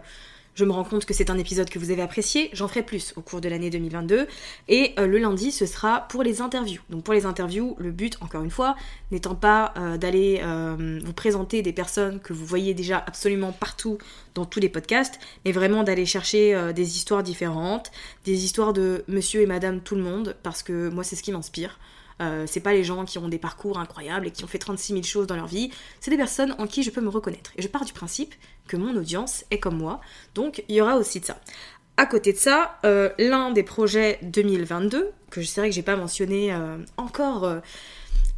je 0.55 0.65
me 0.65 0.71
rends 0.71 0.83
compte 0.83 1.05
que 1.05 1.13
c'est 1.13 1.29
un 1.29 1.37
épisode 1.37 1.69
que 1.69 1.79
vous 1.79 1.91
avez 1.91 2.01
apprécié, 2.01 2.49
j'en 2.53 2.67
ferai 2.67 2.83
plus 2.83 3.13
au 3.15 3.21
cours 3.21 3.41
de 3.41 3.49
l'année 3.49 3.69
2022. 3.69 4.27
Et 4.67 4.93
euh, 4.99 5.07
le 5.07 5.17
lundi, 5.17 5.51
ce 5.51 5.65
sera 5.65 6.01
pour 6.07 6.23
les 6.23 6.41
interviews. 6.41 6.81
Donc 6.89 7.03
pour 7.03 7.13
les 7.13 7.25
interviews, 7.25 7.75
le 7.79 7.91
but, 7.91 8.17
encore 8.21 8.43
une 8.43 8.51
fois, 8.51 8.75
n'étant 9.11 9.35
pas 9.35 9.73
euh, 9.77 9.97
d'aller 9.97 10.41
euh, 10.43 10.99
vous 11.03 11.13
présenter 11.13 11.61
des 11.61 11.73
personnes 11.73 12.19
que 12.19 12.33
vous 12.33 12.45
voyez 12.45 12.73
déjà 12.73 13.03
absolument 13.05 13.51
partout 13.51 13.97
dans 14.35 14.45
tous 14.45 14.59
les 14.59 14.69
podcasts, 14.69 15.19
mais 15.45 15.51
vraiment 15.51 15.83
d'aller 15.83 16.05
chercher 16.05 16.73
des 16.73 16.97
histoires 16.97 17.21
différentes, 17.21 17.91
des 18.25 18.45
histoires 18.45 18.73
de 18.73 19.03
monsieur 19.07 19.41
et 19.41 19.45
madame 19.45 19.79
tout 19.79 19.93
le 19.93 20.01
monde, 20.01 20.35
parce 20.41 20.63
que 20.63 20.89
moi 20.89 21.03
c'est 21.03 21.15
ce 21.15 21.21
qui 21.21 21.31
m'inspire. 21.31 21.77
Euh, 22.21 22.45
c'est 22.47 22.59
pas 22.59 22.73
les 22.73 22.83
gens 22.83 23.05
qui 23.05 23.17
ont 23.17 23.27
des 23.27 23.37
parcours 23.37 23.79
incroyables 23.79 24.27
et 24.27 24.31
qui 24.31 24.43
ont 24.43 24.47
fait 24.47 24.59
36 24.59 24.93
000 24.93 25.03
choses 25.03 25.27
dans 25.27 25.35
leur 25.35 25.47
vie. 25.47 25.71
C'est 25.99 26.11
des 26.11 26.17
personnes 26.17 26.55
en 26.59 26.67
qui 26.67 26.83
je 26.83 26.91
peux 26.91 27.01
me 27.01 27.09
reconnaître. 27.09 27.51
Et 27.57 27.61
je 27.61 27.67
pars 27.67 27.85
du 27.85 27.93
principe 27.93 28.33
que 28.67 28.77
mon 28.77 28.95
audience 28.95 29.45
est 29.51 29.59
comme 29.59 29.77
moi. 29.77 30.01
Donc 30.35 30.63
il 30.67 30.75
y 30.75 30.81
aura 30.81 30.95
aussi 30.97 31.19
de 31.19 31.25
ça. 31.25 31.39
À 31.97 32.05
côté 32.05 32.33
de 32.33 32.37
ça, 32.37 32.79
euh, 32.85 33.09
l'un 33.19 33.51
des 33.51 33.63
projets 33.63 34.19
2022, 34.23 35.11
que 35.29 35.41
je 35.41 35.47
sais 35.47 35.61
que 35.67 35.71
j'ai 35.71 35.83
pas 35.83 35.95
mentionné 35.95 36.51
euh, 36.51 36.77
encore 36.97 37.47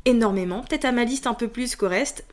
énormément, 0.03 0.61
peut-être 0.61 0.85
à 0.85 0.91
ma 0.91 1.05
liste 1.05 1.25
un 1.25 1.33
peu 1.33 1.47
plus 1.47 1.75
qu'au 1.75 1.87
reste, 1.87 2.25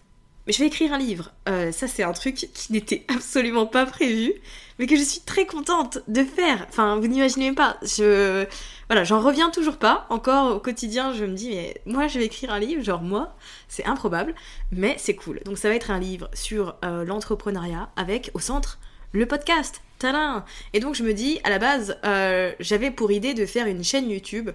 mais 0.46 0.52
je 0.52 0.58
vais 0.58 0.66
écrire 0.66 0.92
un 0.92 0.99
livre. 0.99 1.32
ça, 1.46 1.87
c'est 1.87 2.02
un 2.02 2.12
truc 2.12 2.34
qui 2.34 2.72
n'était 2.72 3.04
absolument 3.14 3.66
pas 3.66 3.87
prévu, 3.87 4.34
mais 4.80 4.87
que 4.87 4.96
je 4.96 5.02
suis 5.02 5.20
très 5.20 5.46
contente 5.46 6.00
de 6.08 6.25
faire. 6.25 6.66
Enfin, 6.68 6.96
vous 6.99 7.06
n'imaginez 7.06 7.52
pas. 7.52 7.78
Je, 7.82 8.46
voilà, 8.92 9.04
j'en 9.04 9.20
reviens 9.20 9.49
toujours 9.49 9.78
pas. 9.78 10.04
Encore 10.11 10.54
au 10.54 10.58
quotidien, 10.58 11.14
je 11.14 11.25
me 11.25 11.32
dis, 11.32 11.49
mais 11.49 11.80
moi, 11.87 12.08
je 12.08 12.18
vais 12.18 12.26
écrire 12.26 12.52
un 12.52 12.58
livre, 12.58 12.82
genre 12.82 13.00
moi, 13.00 13.34
c'est 13.66 13.87
improbable, 13.87 14.34
mais 14.70 14.96
c'est 14.99 15.16
cool. 15.16 15.40
Donc, 15.46 15.56
ça 15.56 15.70
va 15.70 15.75
être 15.75 15.90
un 15.90 15.99
livre 15.99 16.28
sur 16.34 16.75
euh, 16.84 17.02
l'entrepreneuriat 17.02 17.88
avec 17.96 18.30
au 18.34 18.38
centre 18.38 18.78
le 19.12 19.25
podcast. 19.25 19.80
Tadam 19.99 20.44
Et 20.75 20.80
donc, 20.80 20.94
je 20.94 21.04
me 21.04 21.14
dis, 21.14 21.40
à 21.42 21.49
la 21.49 21.58
base, 21.58 21.96
euh, 22.04 22.52
j'avais 22.61 22.90
pour 22.90 23.11
idée 23.12 23.32
de 23.32 23.46
faire 23.46 23.66
une 23.66 23.82
chaîne 23.82 24.11
YouTube 24.11 24.50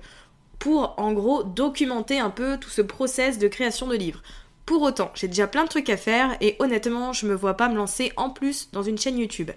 pour, 0.59 0.93
en 0.97 1.13
gros, 1.13 1.41
documenter 1.41 2.19
un 2.19 2.29
peu 2.29 2.59
tout 2.59 2.69
ce 2.69 2.83
process 2.83 3.39
de 3.39 3.47
création 3.47 3.87
de 3.87 3.95
livres. 3.95 4.21
Pour 4.67 4.83
autant, 4.83 5.09
j'ai 5.15 5.27
déjà 5.27 5.47
plein 5.47 5.63
de 5.63 5.69
trucs 5.69 5.89
à 5.89 5.97
faire 5.97 6.37
et 6.41 6.57
honnêtement, 6.59 7.11
je 7.11 7.25
me 7.25 7.33
vois 7.33 7.55
pas 7.55 7.69
me 7.69 7.75
lancer 7.75 8.13
en 8.17 8.29
plus 8.29 8.69
dans 8.71 8.83
une 8.83 8.99
chaîne 8.99 9.17
YouTube. 9.17 9.49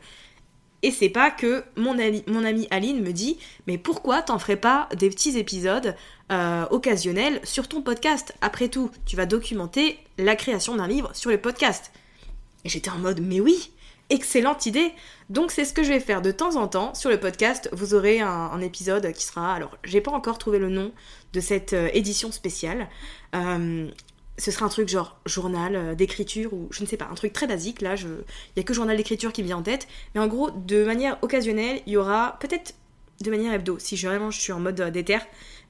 Et 0.83 0.91
c'est 0.91 1.11
pas 1.11 1.31
que 1.31 1.63
mon, 1.77 1.99
ami, 1.99 2.25
mon 2.27 2.45
amie 2.45 2.67
Aline 2.71 3.03
me 3.03 3.13
dit 3.13 3.39
mais 3.67 3.79
pourquoi 3.79 4.23
t'en 4.23 4.39
ferais 4.39 4.57
pas 4.57 4.89
des 4.97 5.11
petits 5.11 5.39
épisodes 5.39 5.95
euh, 6.33 6.67
occasionnels 6.71 7.41
sur 7.45 7.69
ton 7.69 7.83
podcast? 7.83 8.35
Après 8.41 8.69
tout, 8.69 8.91
tu 9.05 9.17
vas 9.17 9.27
documenter 9.27 9.99
la 10.17 10.37
création 10.37 10.77
d'un 10.77 10.89
livre 10.89 11.11
sur 11.15 11.31
le 11.31 11.39
podcast. 11.39 11.93
Et 12.65 12.69
j'étais 12.69 12.91
en 12.91 12.99
mode, 12.99 13.21
mais 13.21 13.41
oui, 13.41 13.73
excellente 14.11 14.67
idée. 14.67 14.93
Donc 15.31 15.51
c'est 15.51 15.65
ce 15.65 15.73
que 15.73 15.83
je 15.83 15.89
vais 15.89 16.01
faire 16.01 16.23
de 16.23 16.31
temps 16.31 16.57
en 16.57 16.69
temps 16.69 16.95
sur 16.95 17.11
le 17.11 17.19
podcast. 17.19 17.69
Vous 17.73 17.95
aurez 17.95 18.21
un, 18.21 18.61
épisode 18.61 19.13
qui 19.13 19.25
sera, 19.25 19.55
alors 19.55 19.79
j'ai 19.85 20.01
pas 20.01 20.11
encore 20.11 20.39
trouvé 20.39 20.59
le 20.59 20.69
nom 20.69 20.93
de 21.33 21.41
cette 21.41 21.73
euh, 21.73 21.89
édition 21.95 22.33
spéciale. 22.33 22.89
Euh, 23.35 23.89
ce 24.41 24.51
sera 24.51 24.67
un 24.67 24.69
truc 24.71 24.89
genre 24.89 25.21
journal 25.27 25.77
euh, 25.77 25.95
d'écriture 25.95 26.53
ou 26.53 26.69
je 26.71 26.83
ne 26.83 26.89
sais 26.89 26.97
pas, 26.97 27.09
un 27.11 27.15
truc 27.15 27.33
très 27.33 27.47
basique. 27.47 27.83
Là, 27.83 27.95
il 27.97 28.09
n'y 28.57 28.61
a 28.61 28.63
que 28.63 28.75
journal 28.75 28.97
d'écriture 28.97 29.33
qui 29.33 29.43
me 29.43 29.47
vient 29.47 29.59
en 29.59 29.63
tête. 29.63 29.87
Mais 30.15 30.21
en 30.21 30.27
gros, 30.27 30.51
de 30.51 30.85
manière 30.85 31.19
occasionnelle, 31.23 31.81
il 31.87 31.93
y 31.93 31.97
aura 31.97 32.39
peut-être 32.41 32.75
de 33.21 33.31
manière 33.31 33.53
hebdo, 33.53 33.79
si 33.79 33.97
je, 33.99 34.09
vraiment 34.09 34.31
je 34.31 34.41
suis 34.41 34.53
en 34.53 34.61
mode 34.61 34.81
déter, 34.81 35.19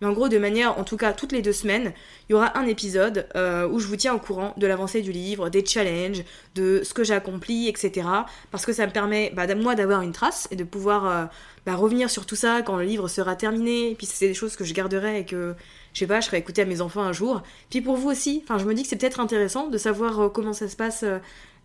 mais 0.00 0.06
en 0.06 0.12
gros, 0.12 0.28
de 0.28 0.38
manière, 0.38 0.78
en 0.78 0.84
tout 0.84 0.96
cas, 0.96 1.12
toutes 1.12 1.32
les 1.32 1.42
deux 1.42 1.52
semaines, 1.52 1.92
il 2.28 2.32
y 2.32 2.34
aura 2.34 2.56
un 2.58 2.66
épisode 2.66 3.26
euh, 3.36 3.68
où 3.68 3.80
je 3.80 3.86
vous 3.86 3.96
tiens 3.96 4.14
au 4.14 4.18
courant 4.18 4.54
de 4.56 4.66
l'avancée 4.66 5.02
du 5.02 5.12
livre, 5.12 5.50
des 5.50 5.64
challenges, 5.64 6.24
de 6.54 6.82
ce 6.84 6.94
que 6.94 7.04
j'ai 7.04 7.12
accompli, 7.12 7.68
etc. 7.68 8.06
Parce 8.50 8.64
que 8.64 8.72
ça 8.72 8.86
me 8.86 8.92
permet, 8.92 9.30
bah, 9.34 9.52
moi, 9.54 9.74
d'avoir 9.74 10.00
une 10.02 10.12
trace 10.12 10.48
et 10.50 10.56
de 10.56 10.64
pouvoir 10.64 11.06
euh, 11.06 11.24
bah, 11.66 11.74
revenir 11.74 12.08
sur 12.08 12.24
tout 12.24 12.36
ça 12.36 12.62
quand 12.62 12.76
le 12.76 12.84
livre 12.84 13.08
sera 13.08 13.36
terminé. 13.36 13.94
Puis 13.96 14.06
c'est 14.06 14.28
des 14.28 14.34
choses 14.34 14.56
que 14.56 14.64
je 14.64 14.72
garderai 14.72 15.20
et 15.20 15.24
que, 15.26 15.54
je 15.92 16.00
sais 16.00 16.06
pas, 16.06 16.20
je 16.20 16.26
serai 16.26 16.38
écouter 16.38 16.62
à 16.62 16.64
mes 16.64 16.80
enfants 16.80 17.02
un 17.02 17.12
jour. 17.12 17.42
Puis 17.70 17.80
pour 17.80 17.96
vous 17.96 18.10
aussi, 18.10 18.42
enfin, 18.44 18.58
je 18.58 18.64
me 18.64 18.74
dis 18.74 18.82
que 18.82 18.88
c'est 18.88 18.96
peut-être 18.96 19.20
intéressant 19.20 19.68
de 19.68 19.78
savoir 19.78 20.20
euh, 20.20 20.28
comment 20.28 20.52
ça 20.52 20.68
se 20.68 20.76
passe, 20.76 21.04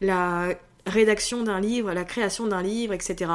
la 0.01 0.49
rédaction 0.85 1.43
d'un 1.43 1.59
livre, 1.59 1.93
la 1.93 2.03
création 2.03 2.47
d'un 2.47 2.61
livre, 2.61 2.93
etc. 2.93 3.31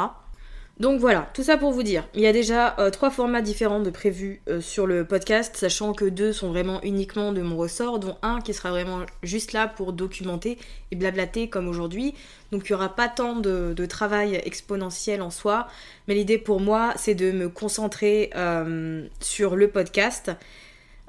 Donc 0.81 0.99
voilà, 0.99 1.29
tout 1.35 1.43
ça 1.43 1.59
pour 1.59 1.73
vous 1.73 1.83
dire. 1.83 2.09
Il 2.15 2.23
y 2.23 2.27
a 2.27 2.33
déjà 2.33 2.75
euh, 2.79 2.89
trois 2.89 3.11
formats 3.11 3.43
différents 3.43 3.81
de 3.81 3.91
prévus 3.91 4.41
euh, 4.49 4.63
sur 4.63 4.87
le 4.87 5.05
podcast, 5.05 5.55
sachant 5.55 5.93
que 5.93 6.07
deux 6.07 6.33
sont 6.33 6.49
vraiment 6.49 6.81
uniquement 6.83 7.35
de 7.35 7.43
mon 7.43 7.59
ressort, 7.59 7.99
dont 7.99 8.17
un 8.23 8.41
qui 8.41 8.55
sera 8.55 8.71
vraiment 8.71 9.01
juste 9.23 9.53
là 9.53 9.69
pour 9.69 9.93
documenter 9.93 10.57
et 10.91 10.97
blablater 10.97 11.51
comme 11.51 11.69
aujourd'hui. 11.69 12.15
Donc 12.51 12.67
il 12.67 12.73
n'y 12.73 12.77
aura 12.77 12.89
pas 12.97 13.09
tant 13.09 13.37
de, 13.37 13.75
travail 13.85 14.41
exponentiel 14.43 15.21
en 15.21 15.29
soi, 15.29 15.69
mais 16.09 16.15
l'idée 16.15 16.39
pour 16.39 16.61
moi 16.61 16.95
c'est 16.97 17.15
de 17.15 17.31
me 17.31 17.51
concentrer 17.51 18.31
euh, 18.35 19.07
sur 19.21 19.57
le 19.57 19.69
podcast 19.69 20.31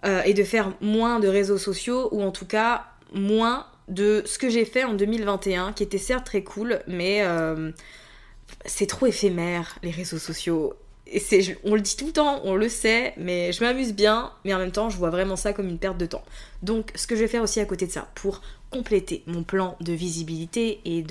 et 0.03 0.33
de 0.33 0.43
faire 0.43 0.73
moins 0.81 1.19
de 1.19 1.27
réseaux 1.27 1.59
sociaux, 1.59 2.09
ou 2.11 2.23
en 2.23 2.31
tout 2.31 2.45
cas 2.45 2.85
moins 3.13 3.67
de 3.87 4.23
ce 4.25 4.39
que 4.39 4.49
j'ai 4.49 4.65
fait 4.65 4.83
en 4.83 4.93
2021, 4.93 5.73
qui 5.73 5.83
était 5.83 5.97
certes 5.97 6.25
très 6.25 6.43
cool, 6.43 6.81
mais 6.87 7.23
c'est 8.65 8.87
trop 8.87 9.05
éphémère, 9.05 9.77
les 9.83 9.91
réseaux 9.91 10.17
sociaux. 10.17 10.73
On 11.65 11.75
le 11.75 11.81
dit 11.81 11.97
tout 11.97 12.07
le 12.07 12.13
temps, 12.13 12.41
on 12.45 12.55
le 12.55 12.69
sait, 12.69 13.13
mais 13.17 13.51
je 13.51 13.63
m'amuse 13.63 13.93
bien, 13.93 14.31
mais 14.45 14.53
en 14.53 14.59
même 14.59 14.71
temps, 14.71 14.89
je 14.89 14.97
vois 14.97 15.09
vraiment 15.09 15.35
ça 15.35 15.51
comme 15.51 15.67
une 15.67 15.77
perte 15.77 15.97
de 15.97 16.05
temps. 16.05 16.23
Donc, 16.63 16.91
ce 16.95 17.05
que 17.05 17.15
je 17.15 17.21
vais 17.21 17.27
faire 17.27 17.43
aussi 17.43 17.59
à 17.59 17.65
côté 17.65 17.85
de 17.85 17.91
ça, 17.91 18.07
pour 18.15 18.41
compléter 18.69 19.23
mon 19.27 19.43
plan 19.43 19.75
de 19.81 19.91
visibilité 19.91 20.79
et 20.85 21.03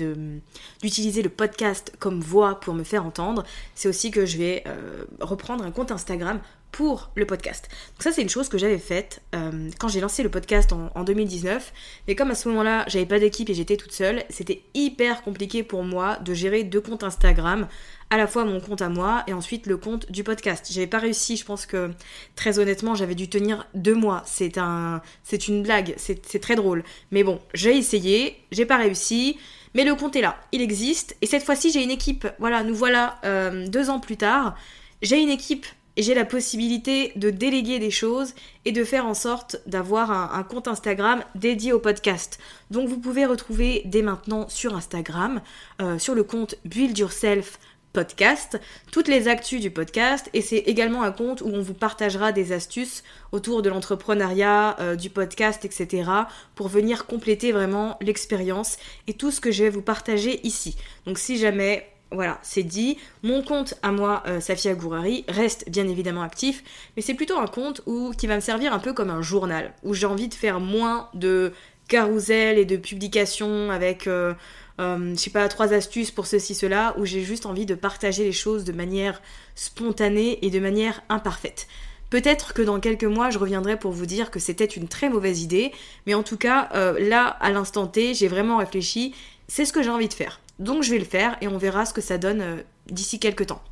d'utiliser 0.81 1.21
le 1.21 1.29
podcast 1.29 1.93
comme 1.99 2.19
voix 2.19 2.59
pour 2.59 2.73
me 2.73 2.83
faire 2.83 3.05
entendre, 3.05 3.43
c'est 3.75 3.87
aussi 3.87 4.09
que 4.09 4.25
je 4.25 4.37
vais 4.37 4.63
euh, 4.65 5.05
reprendre 5.19 5.63
un 5.63 5.71
compte 5.71 5.91
Instagram 5.91 6.39
pour 6.71 7.11
le 7.15 7.25
podcast. 7.25 7.67
Donc 7.93 8.03
ça 8.03 8.11
c'est 8.11 8.21
une 8.21 8.29
chose 8.29 8.49
que 8.49 8.57
j'avais 8.57 8.77
faite 8.77 9.21
euh, 9.35 9.69
quand 9.79 9.87
j'ai 9.87 9.99
lancé 9.99 10.23
le 10.23 10.29
podcast 10.29 10.71
en, 10.73 11.03
2019. 11.03 11.73
Mais 12.07 12.15
comme 12.15 12.31
à 12.31 12.35
ce 12.35 12.47
moment-là 12.49 12.85
j'avais 12.87 13.05
pas 13.05 13.19
d'équipe 13.19 13.49
et 13.49 13.53
j'étais 13.53 13.77
toute 13.77 13.91
seule, 13.91 14.23
c'était 14.29 14.63
hyper 14.73 15.21
compliqué 15.23 15.63
pour 15.63 15.83
moi 15.83 16.17
de 16.17 16.33
gérer 16.33 16.63
deux 16.63 16.81
comptes 16.81 17.03
Instagram, 17.03 17.67
à 18.09 18.17
la 18.17 18.27
fois 18.27 18.45
mon 18.45 18.59
compte 18.59 18.81
à 18.81 18.89
moi 18.89 19.23
et 19.27 19.33
ensuite 19.33 19.67
le 19.67 19.77
compte 19.77 20.11
du 20.11 20.23
podcast. 20.23 20.67
J'avais 20.71 20.87
pas 20.87 20.99
réussi, 20.99 21.37
je 21.37 21.45
pense 21.45 21.65
que 21.65 21.91
très 22.35 22.59
honnêtement 22.59 22.95
j'avais 22.95 23.15
dû 23.15 23.29
tenir 23.29 23.67
deux 23.73 23.95
mois. 23.95 24.23
C'est 24.25 24.57
un, 24.57 25.01
c'est 25.23 25.47
une 25.47 25.63
blague, 25.63 25.93
c'est 25.97 26.39
très 26.39 26.55
drôle. 26.55 26.83
Mais 27.11 27.23
bon, 27.23 27.39
j'ai 27.53 27.77
essayé, 27.77 28.37
j'ai 28.51 28.65
pas 28.65 28.77
réussi. 28.77 29.37
Mais 29.73 29.85
le 29.85 29.95
compte 29.95 30.15
est 30.15 30.21
là, 30.21 30.37
il 30.51 30.61
existe. 30.61 31.15
Et 31.21 31.25
cette 31.25 31.43
fois-ci, 31.43 31.71
j'ai 31.71 31.81
une 31.81 31.91
équipe. 31.91 32.27
Voilà, 32.39 32.63
nous 32.63 32.75
voilà 32.75 33.19
euh, 33.23 33.67
deux 33.67 33.89
ans 33.89 33.99
plus 33.99 34.17
tard. 34.17 34.55
J'ai 35.01 35.19
une 35.19 35.29
équipe 35.29 35.65
j'ai 36.01 36.13
la 36.13 36.25
possibilité 36.25 37.11
de 37.15 37.29
déléguer 37.29 37.79
des 37.79 37.91
choses 37.91 38.33
et 38.65 38.71
de 38.71 38.83
faire 38.83 39.05
en 39.05 39.13
sorte 39.13 39.57
d'avoir 39.65 40.11
un, 40.11 40.43
compte 40.43 40.67
Instagram 40.67 41.23
dédié 41.35 41.73
au 41.73 41.79
podcast. 41.79 42.39
Donc 42.69 42.87
vous 42.87 42.97
pouvez 42.97 43.25
retrouver 43.25 43.81
dès 43.85 44.01
maintenant 44.01 44.47
sur 44.49 44.75
Instagram, 44.75 45.41
euh, 45.81 45.99
sur 45.99 46.15
le 46.15 46.23
compte 46.23 46.55
Build 46.65 46.97
Yourself 46.97 47.59
podcast, 47.93 48.59
toutes 48.91 49.07
les 49.07 49.27
actus 49.27 49.59
du 49.59 49.69
podcast 49.69 50.29
et 50.33 50.41
c'est 50.41 50.57
également 50.57 51.03
un 51.03 51.11
compte 51.11 51.41
où 51.41 51.47
on 51.47 51.61
vous 51.61 51.73
partagera 51.73 52.31
des 52.31 52.53
astuces 52.53 53.03
autour 53.31 53.61
de 53.61 53.69
l'entrepreneuriat, 53.69 54.77
euh, 54.79 54.95
du 54.95 55.09
podcast, 55.09 55.65
etc. 55.65 56.09
pour 56.55 56.69
venir 56.69 57.05
compléter 57.05 57.51
vraiment 57.51 57.97
l'expérience 58.01 58.77
et 59.07 59.13
tout 59.13 59.31
ce 59.31 59.41
que 59.41 59.51
je 59.51 59.63
vais 59.63 59.69
vous 59.69 59.81
partager 59.81 60.45
ici. 60.47 60.77
Donc 61.05 61.17
si 61.17 61.37
jamais 61.37 61.90
voilà, 62.11 62.39
c'est 62.41 62.63
dit. 62.63 62.97
Mon 63.23 63.41
compte 63.41 63.75
à 63.81 63.91
moi, 63.91 64.23
euh, 64.27 64.41
Safia 64.41 64.73
Gourari, 64.73 65.23
reste 65.29 65.69
bien 65.69 65.87
évidemment 65.87 66.21
actif, 66.21 66.63
mais 66.95 67.01
c'est 67.01 67.13
plutôt 67.13 67.37
un 67.37 67.47
compte 67.47 67.81
où, 67.85 68.11
qui 68.17 68.27
va 68.27 68.35
me 68.35 68.41
servir 68.41 68.73
un 68.73 68.79
peu 68.79 68.93
comme 68.93 69.09
un 69.09 69.21
journal, 69.21 69.73
où 69.83 69.93
j'ai 69.93 70.05
envie 70.05 70.27
de 70.27 70.33
faire 70.33 70.59
moins 70.59 71.09
de 71.13 71.53
carousel 71.87 72.57
et 72.57 72.65
de 72.65 72.75
publications 72.75 73.71
avec, 73.71 74.07
euh, 74.07 74.33
euh, 74.79 75.13
je 75.15 75.19
sais 75.19 75.29
pas, 75.29 75.47
trois 75.47 75.73
astuces 75.73 76.11
pour 76.11 76.27
ceci, 76.27 76.53
cela, 76.53 76.93
où 76.97 77.05
j'ai 77.05 77.23
juste 77.23 77.45
envie 77.45 77.65
de 77.65 77.75
partager 77.75 78.25
les 78.25 78.33
choses 78.33 78.65
de 78.65 78.73
manière 78.73 79.21
spontanée 79.55 80.45
et 80.45 80.49
de 80.49 80.59
manière 80.59 81.01
imparfaite. 81.07 81.67
Peut-être 82.09 82.53
que 82.53 82.61
dans 82.61 82.81
quelques 82.81 83.05
mois, 83.05 83.29
je 83.29 83.39
reviendrai 83.39 83.79
pour 83.79 83.93
vous 83.93 84.05
dire 84.05 84.31
que 84.31 84.39
c'était 84.39 84.65
une 84.65 84.89
très 84.89 85.09
mauvaise 85.09 85.43
idée, 85.43 85.71
mais 86.05 86.13
en 86.13 86.23
tout 86.23 86.35
cas, 86.35 86.67
là, 86.99 87.25
à 87.39 87.51
l'instant 87.51 87.87
T, 87.87 88.13
j'ai 88.13 88.27
vraiment 88.27 88.57
réfléchi, 88.57 89.15
c'est 89.47 89.63
ce 89.63 89.71
que 89.71 89.81
j'ai 89.81 89.89
envie 89.89 90.09
de 90.09 90.13
faire. 90.13 90.40
Donc 90.61 90.83
je 90.83 90.91
vais 90.91 90.99
le 90.99 91.05
faire 91.05 91.37
et 91.41 91.47
on 91.47 91.57
verra 91.57 91.85
ce 91.85 91.93
que 91.93 92.01
ça 92.01 92.19
donne 92.19 92.41
euh, 92.41 92.57
d'ici 92.85 93.19
quelques 93.19 93.47
temps. 93.47 93.63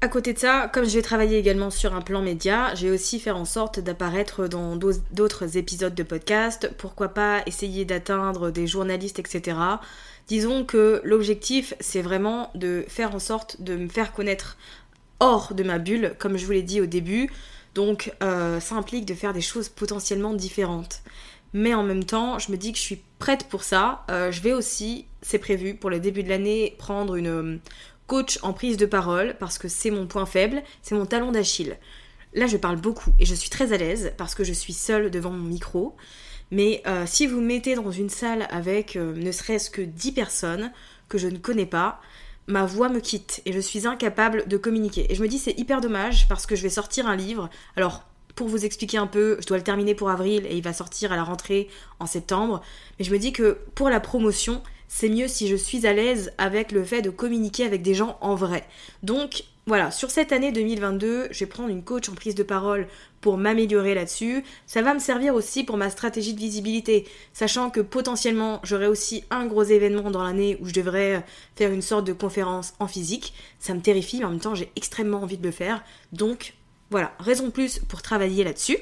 À 0.00 0.08
côté 0.08 0.32
de 0.32 0.38
ça, 0.38 0.70
comme 0.72 0.84
je 0.84 0.94
vais 0.94 1.02
travailler 1.02 1.38
également 1.38 1.70
sur 1.70 1.94
un 1.94 2.02
plan 2.02 2.22
média, 2.22 2.72
j'ai 2.74 2.90
aussi 2.90 3.18
faire 3.18 3.36
en 3.36 3.44
sorte 3.44 3.80
d'apparaître 3.80 4.46
dans 4.46 4.76
d'autres 4.76 5.56
épisodes 5.56 5.94
de 5.94 6.02
podcast. 6.04 6.70
Pourquoi 6.78 7.08
pas 7.08 7.42
essayer 7.46 7.84
d'atteindre 7.84 8.50
des 8.50 8.68
journalistes, 8.68 9.18
etc. 9.18 9.58
Disons 10.28 10.64
que 10.64 11.00
l'objectif, 11.02 11.74
c'est 11.80 12.02
vraiment 12.02 12.50
de 12.54 12.84
faire 12.86 13.14
en 13.14 13.18
sorte 13.18 13.60
de 13.62 13.74
me 13.74 13.88
faire 13.88 14.12
connaître 14.12 14.56
hors 15.18 15.52
de 15.54 15.64
ma 15.64 15.78
bulle, 15.78 16.14
comme 16.18 16.36
je 16.36 16.46
vous 16.46 16.52
l'ai 16.52 16.62
dit 16.62 16.80
au 16.80 16.86
début. 16.86 17.30
Donc 17.74 18.12
euh, 18.22 18.60
ça 18.60 18.76
implique 18.76 19.06
de 19.06 19.14
faire 19.14 19.32
des 19.32 19.40
choses 19.40 19.68
potentiellement 19.68 20.34
différentes 20.34 21.02
mais 21.56 21.72
en 21.72 21.82
même 21.82 22.04
temps, 22.04 22.38
je 22.38 22.52
me 22.52 22.58
dis 22.58 22.70
que 22.72 22.76
je 22.76 22.82
suis 22.82 23.00
prête 23.18 23.48
pour 23.48 23.64
ça. 23.64 24.04
Euh, 24.10 24.30
je 24.30 24.42
vais 24.42 24.52
aussi, 24.52 25.06
c'est 25.22 25.38
prévu, 25.38 25.74
pour 25.74 25.88
le 25.88 25.98
début 25.98 26.22
de 26.22 26.28
l'année, 26.28 26.74
prendre 26.76 27.14
une 27.14 27.26
euh, 27.28 27.56
coach 28.06 28.38
en 28.42 28.52
prise 28.52 28.76
de 28.76 28.84
parole, 28.84 29.36
parce 29.40 29.56
que 29.56 29.66
c'est 29.66 29.90
mon 29.90 30.06
point 30.06 30.26
faible, 30.26 30.62
c'est 30.82 30.94
mon 30.94 31.06
talon 31.06 31.32
d'Achille. 31.32 31.78
Là, 32.34 32.46
je 32.46 32.58
parle 32.58 32.76
beaucoup 32.76 33.10
et 33.18 33.24
je 33.24 33.34
suis 33.34 33.48
très 33.48 33.72
à 33.72 33.78
l'aise 33.78 34.12
parce 34.18 34.34
que 34.34 34.44
je 34.44 34.52
suis 34.52 34.74
seule 34.74 35.10
devant 35.10 35.30
mon 35.30 35.48
micro. 35.48 35.96
Mais 36.50 36.82
euh, 36.86 37.04
si 37.06 37.26
vous 37.26 37.40
mettez 37.40 37.74
dans 37.74 37.90
une 37.90 38.10
salle 38.10 38.46
avec 38.50 38.96
ne 38.96 39.32
serait-ce 39.32 39.70
que 39.70 39.80
10 39.80 40.12
personnes 40.12 40.72
que 41.08 41.16
je 41.16 41.28
ne 41.28 41.38
connais 41.38 41.64
pas, 41.64 42.02
ma 42.48 42.66
voix 42.66 42.90
me 42.90 43.00
quitte 43.00 43.40
et 43.46 43.54
je 43.54 43.60
suis 43.60 43.86
incapable 43.86 44.46
de 44.46 44.58
communiquer. 44.58 45.10
Et 45.10 45.14
je 45.14 45.22
me 45.22 45.28
dis 45.28 45.38
c'est 45.38 45.58
hyper 45.58 45.80
dommage 45.80 46.28
parce 46.28 46.44
que 46.44 46.54
je 46.54 46.62
vais 46.62 46.68
sortir 46.68 47.06
un 47.06 47.16
livre. 47.16 47.48
Alors 47.76 48.04
pour 48.36 48.46
vous 48.46 48.64
expliquer 48.64 48.98
un 48.98 49.08
peu, 49.08 49.38
je 49.40 49.46
dois 49.46 49.56
le 49.56 49.64
terminer 49.64 49.94
pour 49.94 50.10
avril 50.10 50.46
et 50.48 50.56
il 50.56 50.62
va 50.62 50.72
sortir 50.72 51.10
à 51.10 51.16
la 51.16 51.24
rentrée 51.24 51.68
en 51.98 52.06
septembre. 52.06 52.62
Mais 52.98 53.04
je 53.04 53.10
me 53.10 53.18
dis 53.18 53.32
que 53.32 53.58
pour 53.74 53.88
la 53.88 53.98
promotion, 53.98 54.62
c'est 54.88 55.08
mieux 55.08 55.26
si 55.26 55.48
je 55.48 55.56
suis 55.56 55.86
à 55.86 55.92
l'aise 55.92 56.32
avec 56.38 56.70
le 56.70 56.84
fait 56.84 57.02
de 57.02 57.10
communiquer 57.10 57.64
avec 57.64 57.82
des 57.82 57.94
gens 57.94 58.18
en 58.20 58.34
vrai. 58.34 58.64
Donc 59.02 59.44
voilà, 59.66 59.90
sur 59.90 60.10
cette 60.10 60.30
année 60.30 60.52
2022, 60.52 61.28
je 61.30 61.40
vais 61.40 61.46
prendre 61.46 61.70
une 61.70 61.82
coach 61.82 62.08
en 62.08 62.14
prise 62.14 62.36
de 62.36 62.44
parole 62.44 62.86
pour 63.20 63.38
m'améliorer 63.38 63.94
là-dessus. 63.94 64.44
Ça 64.66 64.82
va 64.82 64.94
me 64.94 65.00
servir 65.00 65.34
aussi 65.34 65.64
pour 65.64 65.76
ma 65.76 65.90
stratégie 65.90 66.34
de 66.34 66.38
visibilité, 66.38 67.04
sachant 67.32 67.70
que 67.70 67.80
potentiellement 67.80 68.60
j'aurai 68.62 68.86
aussi 68.86 69.24
un 69.30 69.46
gros 69.46 69.64
événement 69.64 70.10
dans 70.10 70.22
l'année 70.22 70.58
où 70.60 70.68
je 70.68 70.74
devrais 70.74 71.24
faire 71.56 71.72
une 71.72 71.82
sorte 71.82 72.06
de 72.06 72.12
conférence 72.12 72.74
en 72.78 72.86
physique. 72.86 73.32
Ça 73.58 73.74
me 73.74 73.80
terrifie, 73.80 74.18
mais 74.18 74.26
en 74.26 74.30
même 74.30 74.40
temps 74.40 74.54
j'ai 74.54 74.70
extrêmement 74.76 75.22
envie 75.22 75.38
de 75.38 75.44
le 75.44 75.50
faire. 75.50 75.82
Donc 76.12 76.54
voilà, 76.90 77.12
raison 77.18 77.46
de 77.46 77.50
plus 77.50 77.78
pour 77.80 78.02
travailler 78.02 78.44
là-dessus. 78.44 78.78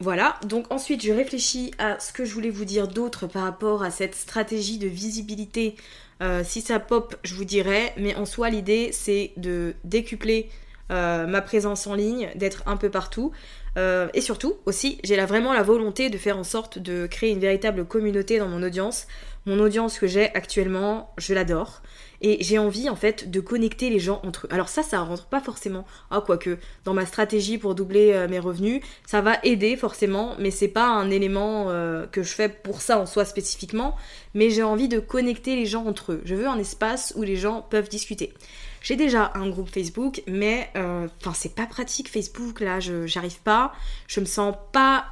Voilà, 0.00 0.38
donc 0.44 0.70
ensuite 0.72 1.02
je 1.02 1.12
réfléchis 1.12 1.72
à 1.78 1.98
ce 2.00 2.12
que 2.12 2.24
je 2.24 2.34
voulais 2.34 2.50
vous 2.50 2.64
dire 2.64 2.88
d'autre 2.88 3.26
par 3.26 3.44
rapport 3.44 3.82
à 3.82 3.90
cette 3.90 4.14
stratégie 4.14 4.78
de 4.78 4.88
visibilité. 4.88 5.76
Euh, 6.22 6.42
si 6.44 6.60
ça 6.60 6.80
pop, 6.80 7.16
je 7.22 7.34
vous 7.34 7.44
dirais, 7.44 7.94
mais 7.96 8.14
en 8.16 8.26
soi 8.26 8.50
l'idée 8.50 8.90
c'est 8.92 9.32
de 9.36 9.74
décupler 9.84 10.50
ma 10.90 11.40
présence 11.40 11.86
en 11.88 11.94
ligne, 11.94 12.30
d'être 12.36 12.62
un 12.66 12.76
peu 12.76 12.88
partout. 12.88 13.32
et 13.76 14.20
surtout, 14.20 14.54
aussi, 14.66 14.98
j'ai 15.02 15.16
vraiment 15.24 15.52
la 15.52 15.62
volonté 15.62 16.08
de 16.08 16.18
faire 16.18 16.38
en 16.38 16.44
sorte 16.44 16.78
de 16.78 17.08
créer 17.10 17.30
une 17.30 17.40
véritable 17.40 17.84
communauté 17.84 18.38
dans 18.38 18.46
mon 18.46 18.62
audience. 18.62 19.08
Mon 19.46 19.58
audience 19.58 19.98
que 19.98 20.06
j'ai 20.06 20.34
actuellement, 20.34 21.12
je 21.18 21.34
l'adore. 21.34 21.82
Et 22.22 22.38
j'ai 22.40 22.56
envie 22.56 22.88
en 22.88 22.96
fait 22.96 23.30
de 23.30 23.40
connecter 23.40 23.90
les 23.90 23.98
gens 23.98 24.20
entre 24.24 24.46
eux. 24.46 24.48
Alors 24.50 24.70
ça, 24.70 24.82
ça 24.82 25.00
rentre 25.00 25.26
pas 25.26 25.42
forcément. 25.42 25.84
Ah, 26.10 26.22
quoique, 26.24 26.56
dans 26.84 26.94
ma 26.94 27.04
stratégie 27.04 27.58
pour 27.58 27.74
doubler 27.74 28.12
euh, 28.14 28.26
mes 28.26 28.38
revenus, 28.38 28.80
ça 29.04 29.20
va 29.20 29.36
aider 29.42 29.76
forcément, 29.76 30.34
mais 30.38 30.50
c'est 30.50 30.68
pas 30.68 30.86
un 30.86 31.10
élément 31.10 31.66
euh, 31.68 32.06
que 32.06 32.22
je 32.22 32.32
fais 32.32 32.48
pour 32.48 32.80
ça 32.80 32.98
en 32.98 33.04
soi 33.04 33.26
spécifiquement. 33.26 33.96
Mais 34.32 34.48
j'ai 34.48 34.62
envie 34.62 34.88
de 34.88 34.98
connecter 34.98 35.56
les 35.56 35.66
gens 35.66 35.84
entre 35.84 36.12
eux. 36.12 36.22
Je 36.24 36.34
veux 36.34 36.48
un 36.48 36.58
espace 36.58 37.12
où 37.16 37.22
les 37.22 37.36
gens 37.36 37.60
peuvent 37.60 37.90
discuter. 37.90 38.32
J'ai 38.80 38.96
déjà 38.96 39.32
un 39.34 39.50
groupe 39.50 39.68
Facebook, 39.68 40.22
mais 40.26 40.70
euh, 40.76 41.08
enfin 41.20 41.32
c'est 41.34 41.54
pas 41.54 41.66
pratique 41.66 42.10
Facebook 42.10 42.60
là, 42.60 42.80
je 42.80 43.06
j'arrive 43.06 43.40
pas, 43.40 43.72
je 44.08 44.20
me 44.20 44.26
sens 44.26 44.54
pas 44.72 45.06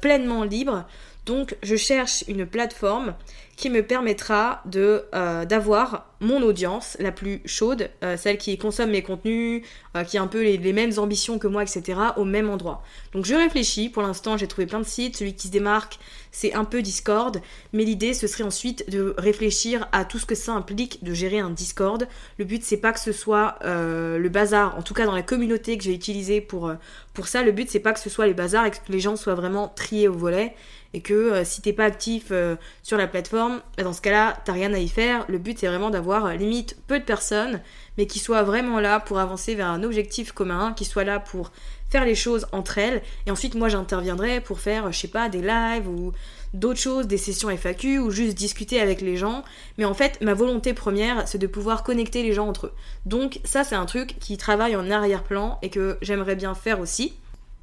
pleinement 0.00 0.44
libre. 0.44 0.86
Donc 1.28 1.56
je 1.62 1.76
cherche 1.76 2.24
une 2.26 2.46
plateforme 2.46 3.14
qui 3.58 3.70
me 3.70 3.82
permettra 3.82 4.62
de 4.66 5.04
euh, 5.14 5.44
d'avoir 5.44 6.06
mon 6.20 6.42
audience 6.42 6.96
la 7.00 7.12
plus 7.12 7.42
chaude, 7.44 7.90
euh, 8.02 8.16
celle 8.16 8.38
qui 8.38 8.56
consomme 8.56 8.90
mes 8.90 9.02
contenus, 9.02 9.62
euh, 9.96 10.04
qui 10.04 10.16
a 10.16 10.22
un 10.22 10.26
peu 10.28 10.42
les, 10.42 10.72
mêmes 10.72 10.92
ambitions 10.96 11.38
que 11.38 11.48
moi, 11.48 11.62
etc., 11.62 11.98
au 12.16 12.24
même 12.24 12.48
endroit. 12.48 12.82
Donc 13.12 13.24
je 13.24 13.34
réfléchis, 13.34 13.88
pour 13.88 14.02
l'instant 14.02 14.36
j'ai 14.36 14.46
trouvé 14.46 14.66
plein 14.66 14.78
de 14.78 14.86
sites, 14.86 15.16
celui 15.16 15.34
qui 15.34 15.48
se 15.48 15.52
démarque 15.52 15.98
c'est 16.30 16.54
un 16.54 16.64
peu 16.64 16.82
Discord, 16.82 17.40
mais 17.72 17.84
l'idée 17.84 18.14
ce 18.14 18.26
serait 18.26 18.44
ensuite 18.44 18.88
de 18.90 19.14
réfléchir 19.18 19.88
à 19.92 20.04
tout 20.04 20.18
ce 20.18 20.26
que 20.26 20.34
ça 20.34 20.52
implique 20.52 21.02
de 21.02 21.12
gérer 21.12 21.40
un 21.40 21.50
Discord. 21.50 22.06
Le 22.38 22.44
but 22.44 22.62
c'est 22.62 22.76
pas 22.76 22.92
que 22.92 23.00
ce 23.00 23.12
soit 23.12 23.58
le 23.64 24.28
bazar, 24.28 24.78
en 24.78 24.82
tout 24.82 24.94
cas 24.94 25.04
dans 25.04 25.14
la 25.14 25.22
communauté 25.22 25.76
que 25.78 25.84
j'ai 25.84 25.94
utilisée 25.94 26.40
pour, 26.40 26.72
pour 27.12 27.26
ça, 27.26 27.42
le 27.42 27.50
but 27.50 27.68
c'est 27.70 27.80
pas 27.80 27.92
que 27.92 28.00
ce 28.00 28.10
soit 28.10 28.26
les 28.26 28.34
bazars 28.34 28.66
et 28.66 28.70
que 28.70 28.76
les 28.88 29.00
gens 29.00 29.16
soient 29.16 29.34
vraiment 29.34 29.68
triés 29.68 30.06
au 30.06 30.14
volet 30.14 30.54
et 30.94 31.00
que 31.00 31.14
euh, 31.14 31.44
si 31.44 31.60
t'es 31.60 31.72
pas 31.72 31.84
actif 31.84 32.28
euh, 32.30 32.56
sur 32.82 32.96
la 32.96 33.06
plateforme, 33.06 33.60
bah, 33.76 33.84
dans 33.84 33.92
ce 33.92 34.00
cas-là, 34.00 34.38
t'as 34.44 34.52
rien 34.52 34.72
à 34.72 34.78
y 34.78 34.88
faire. 34.88 35.24
Le 35.28 35.38
but 35.38 35.58
c'est 35.58 35.66
vraiment 35.66 35.90
d'avoir 35.90 36.26
euh, 36.26 36.34
limite 36.34 36.76
peu 36.86 36.98
de 36.98 37.04
personnes, 37.04 37.60
mais 37.96 38.06
qui 38.06 38.18
soient 38.18 38.42
vraiment 38.42 38.80
là 38.80 39.00
pour 39.00 39.18
avancer 39.18 39.54
vers 39.54 39.68
un 39.68 39.82
objectif 39.82 40.32
commun, 40.32 40.72
qui 40.72 40.84
soient 40.84 41.04
là 41.04 41.20
pour 41.20 41.52
faire 41.90 42.04
les 42.04 42.14
choses 42.14 42.46
entre 42.52 42.78
elles. 42.78 43.02
Et 43.26 43.30
ensuite, 43.30 43.54
moi 43.54 43.68
j'interviendrai 43.68 44.40
pour 44.40 44.60
faire, 44.60 44.90
je 44.92 44.98
sais 44.98 45.08
pas, 45.08 45.28
des 45.28 45.42
lives 45.42 45.88
ou 45.88 46.12
d'autres 46.54 46.80
choses, 46.80 47.06
des 47.06 47.18
sessions 47.18 47.50
FAQ 47.50 47.98
ou 47.98 48.10
juste 48.10 48.36
discuter 48.36 48.80
avec 48.80 49.00
les 49.00 49.16
gens. 49.16 49.44
Mais 49.76 49.84
en 49.84 49.94
fait, 49.94 50.18
ma 50.20 50.34
volonté 50.34 50.74
première, 50.74 51.26
c'est 51.28 51.38
de 51.38 51.46
pouvoir 51.46 51.82
connecter 51.82 52.22
les 52.22 52.32
gens 52.32 52.48
entre 52.48 52.66
eux. 52.66 52.72
Donc 53.06 53.40
ça, 53.44 53.64
c'est 53.64 53.74
un 53.74 53.86
truc 53.86 54.18
qui 54.18 54.36
travaille 54.36 54.76
en 54.76 54.90
arrière-plan 54.90 55.58
et 55.62 55.70
que 55.70 55.98
j'aimerais 56.02 56.36
bien 56.36 56.54
faire 56.54 56.80
aussi. 56.80 57.14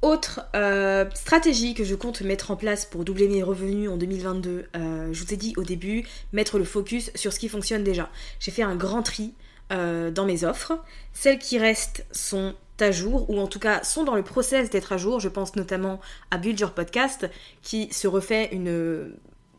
Autre 0.02 0.46
euh, 0.54 1.06
stratégie 1.14 1.74
que 1.74 1.82
je 1.82 1.94
compte 1.94 2.20
mettre 2.20 2.50
en 2.50 2.56
place 2.56 2.84
pour 2.84 3.04
doubler 3.04 3.28
mes 3.28 3.42
revenus 3.42 3.88
en 3.88 3.96
2022, 3.96 4.66
euh, 4.76 5.08
je 5.12 5.24
vous 5.24 5.32
ai 5.32 5.36
dit 5.36 5.54
au 5.56 5.62
début, 5.62 6.06
mettre 6.32 6.58
le 6.58 6.64
focus 6.64 7.10
sur 7.14 7.32
ce 7.32 7.38
qui 7.38 7.48
fonctionne 7.48 7.82
déjà. 7.82 8.10
J'ai 8.38 8.50
fait 8.50 8.62
un 8.62 8.76
grand 8.76 9.02
tri 9.02 9.32
euh, 9.72 10.10
dans 10.10 10.26
mes 10.26 10.44
offres. 10.44 10.78
Celles 11.14 11.38
qui 11.38 11.58
restent 11.58 12.06
sont 12.12 12.54
à 12.78 12.90
jour, 12.90 13.30
ou 13.30 13.40
en 13.40 13.46
tout 13.46 13.58
cas 13.58 13.82
sont 13.82 14.04
dans 14.04 14.14
le 14.14 14.22
process 14.22 14.68
d'être 14.68 14.92
à 14.92 14.98
jour. 14.98 15.18
Je 15.18 15.30
pense 15.30 15.56
notamment 15.56 15.98
à 16.30 16.36
Build 16.36 16.60
Your 16.60 16.72
Podcast, 16.72 17.26
qui 17.62 17.90
se 17.90 18.06
refait 18.06 18.50
une 18.52 19.14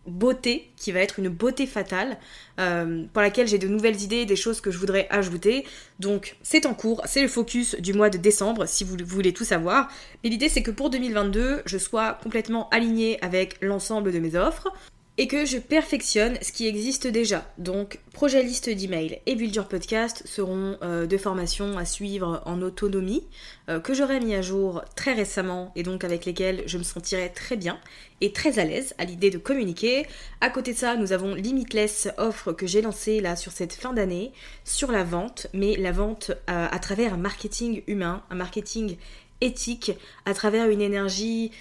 beauté 0.08 0.72
qui 0.76 0.92
va 0.92 1.00
être 1.00 1.20
une 1.20 1.30
beauté 1.30 1.68
fatale 1.68 2.18
euh, 2.60 3.06
pour 3.14 3.22
laquelle 3.22 3.48
j'ai 3.48 3.58
de 3.58 3.68
nouvelles 3.68 4.02
idées, 4.02 4.26
des 4.26 4.36
choses 4.36 4.62
que 4.62 4.72
je 4.72 4.78
voudrais 4.78 5.08
ajouter. 5.10 5.66
Donc 6.00 6.38
c'est 6.42 6.66
en 6.66 6.74
cours, 6.74 7.02
c'est 7.06 7.22
le 7.22 7.28
focus 7.28 7.76
du 7.76 7.94
mois 7.94 8.10
de 8.10 8.18
décembre 8.18 8.66
si 8.68 8.84
vous 8.84 8.98
voulez 9.06 9.34
tout 9.34 9.46
savoir. 9.46 9.90
Mais 10.24 10.30
l'idée 10.30 10.50
c'est 10.50 10.64
que 10.64 10.72
pour 10.72 10.90
2022, 10.90 11.62
je 11.66 11.78
sois 11.78 12.18
complètement 12.24 12.70
alignée 12.70 13.18
avec 13.22 13.58
l'ensemble 13.62 14.12
de 14.12 14.20
mes 14.20 14.36
offres 14.36 14.72
et 15.18 15.28
que 15.28 15.46
je 15.46 15.58
perfectionne 15.58 16.38
ce 16.42 16.52
qui 16.52 16.68
existe 16.68 17.08
déjà. 17.08 17.52
Donc, 17.58 18.00
projet 18.14 18.44
liste 18.44 18.70
d'email 18.70 19.20
et 19.26 19.36
Build 19.36 19.64
Podcast 19.68 20.22
seront 20.26 20.78
euh, 20.84 21.08
deux 21.08 21.18
formations 21.18 21.78
à 21.78 21.86
suivre 21.86 22.44
en 22.46 22.62
autonomie 22.62 23.24
euh, 23.70 23.80
que 23.80 23.96
j'aurai 23.96 24.20
mis 24.20 24.36
à 24.36 24.44
jour 24.44 24.84
très 24.96 25.14
récemment 25.14 25.72
et 25.76 25.82
donc 25.82 26.04
avec 26.04 26.26
lesquelles 26.26 26.64
je 26.68 26.78
me 26.78 26.84
sentirai 26.84 27.32
très 27.34 27.58
bien 27.58 27.80
et 28.22 28.32
très 28.32 28.60
à 28.60 28.66
l'aise 28.66 28.94
à 29.00 29.06
l'idée 29.06 29.32
de 29.32 29.40
communiquer. 29.40 30.06
À 30.40 30.52
côté 30.52 30.74
de 30.74 30.78
ça, 30.78 30.96
nous 30.96 31.14
avons 31.14 31.34
Limitless 31.34 32.10
offre 32.18 32.54
que 32.54 32.68
j'ai 32.68 32.82
lancée 32.82 33.20
là 33.20 33.36
sur 33.36 33.52
cette 33.52 33.74
fin 33.74 33.94
d'année 33.94 34.32
sur 34.66 34.92
la 34.92 35.04
vente, 35.04 35.48
mais 35.54 35.76
la 35.78 35.92
vente 35.92 36.32
euh, 36.32 36.68
à 36.70 36.80
travers 36.80 37.14
un 37.14 37.18
marketing 37.18 37.82
humain, 37.88 38.24
un 38.30 38.36
marketing 38.36 38.98
éthique, 39.42 39.92
à 40.26 40.34
travers 40.34 40.70
une 40.70 40.82
énergie 40.82 41.52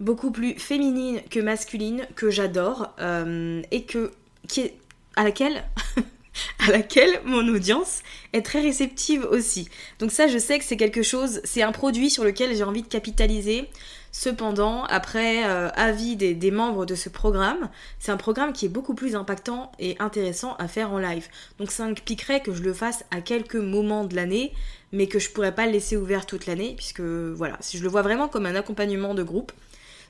beaucoup 0.00 0.30
plus 0.30 0.54
féminine 0.54 1.20
que 1.30 1.40
masculine, 1.40 2.06
que 2.14 2.30
j'adore, 2.30 2.94
euh, 3.00 3.62
et 3.70 3.84
que, 3.84 4.12
qui 4.48 4.60
est, 4.60 4.74
à 5.16 5.24
laquelle, 5.24 5.64
à 6.66 6.70
laquelle 6.70 7.20
mon 7.24 7.46
audience 7.48 8.02
est 8.32 8.44
très 8.44 8.60
réceptive 8.60 9.26
aussi. 9.30 9.68
Donc 9.98 10.10
ça, 10.12 10.28
je 10.28 10.38
sais 10.38 10.58
que 10.58 10.64
c'est 10.64 10.76
quelque 10.76 11.02
chose, 11.02 11.40
c'est 11.44 11.62
un 11.62 11.72
produit 11.72 12.10
sur 12.10 12.24
lequel 12.24 12.54
j'ai 12.54 12.64
envie 12.64 12.82
de 12.82 12.88
capitaliser. 12.88 13.68
Cependant, 14.12 14.84
après 14.84 15.44
euh, 15.44 15.68
avis 15.74 16.16
des, 16.16 16.32
des, 16.32 16.50
membres 16.50 16.86
de 16.86 16.94
ce 16.94 17.10
programme, 17.10 17.68
c'est 17.98 18.12
un 18.12 18.16
programme 18.16 18.54
qui 18.54 18.64
est 18.64 18.70
beaucoup 18.70 18.94
plus 18.94 19.14
impactant 19.14 19.70
et 19.78 19.94
intéressant 19.98 20.54
à 20.56 20.68
faire 20.68 20.90
en 20.90 20.98
live. 20.98 21.28
Donc 21.58 21.70
ça 21.70 21.84
impliquerait 21.84 22.40
que 22.40 22.54
je 22.54 22.62
le 22.62 22.72
fasse 22.72 23.04
à 23.10 23.20
quelques 23.20 23.56
moments 23.56 24.04
de 24.04 24.16
l'année, 24.16 24.54
mais 24.90 25.06
que 25.06 25.18
je 25.18 25.28
pourrais 25.30 25.54
pas 25.54 25.66
le 25.66 25.72
laisser 25.72 25.98
ouvert 25.98 26.24
toute 26.24 26.46
l'année, 26.46 26.72
puisque 26.76 27.00
voilà, 27.02 27.58
si 27.60 27.76
je 27.76 27.82
le 27.82 27.90
vois 27.90 28.00
vraiment 28.00 28.28
comme 28.28 28.46
un 28.46 28.54
accompagnement 28.54 29.12
de 29.12 29.22
groupe, 29.22 29.52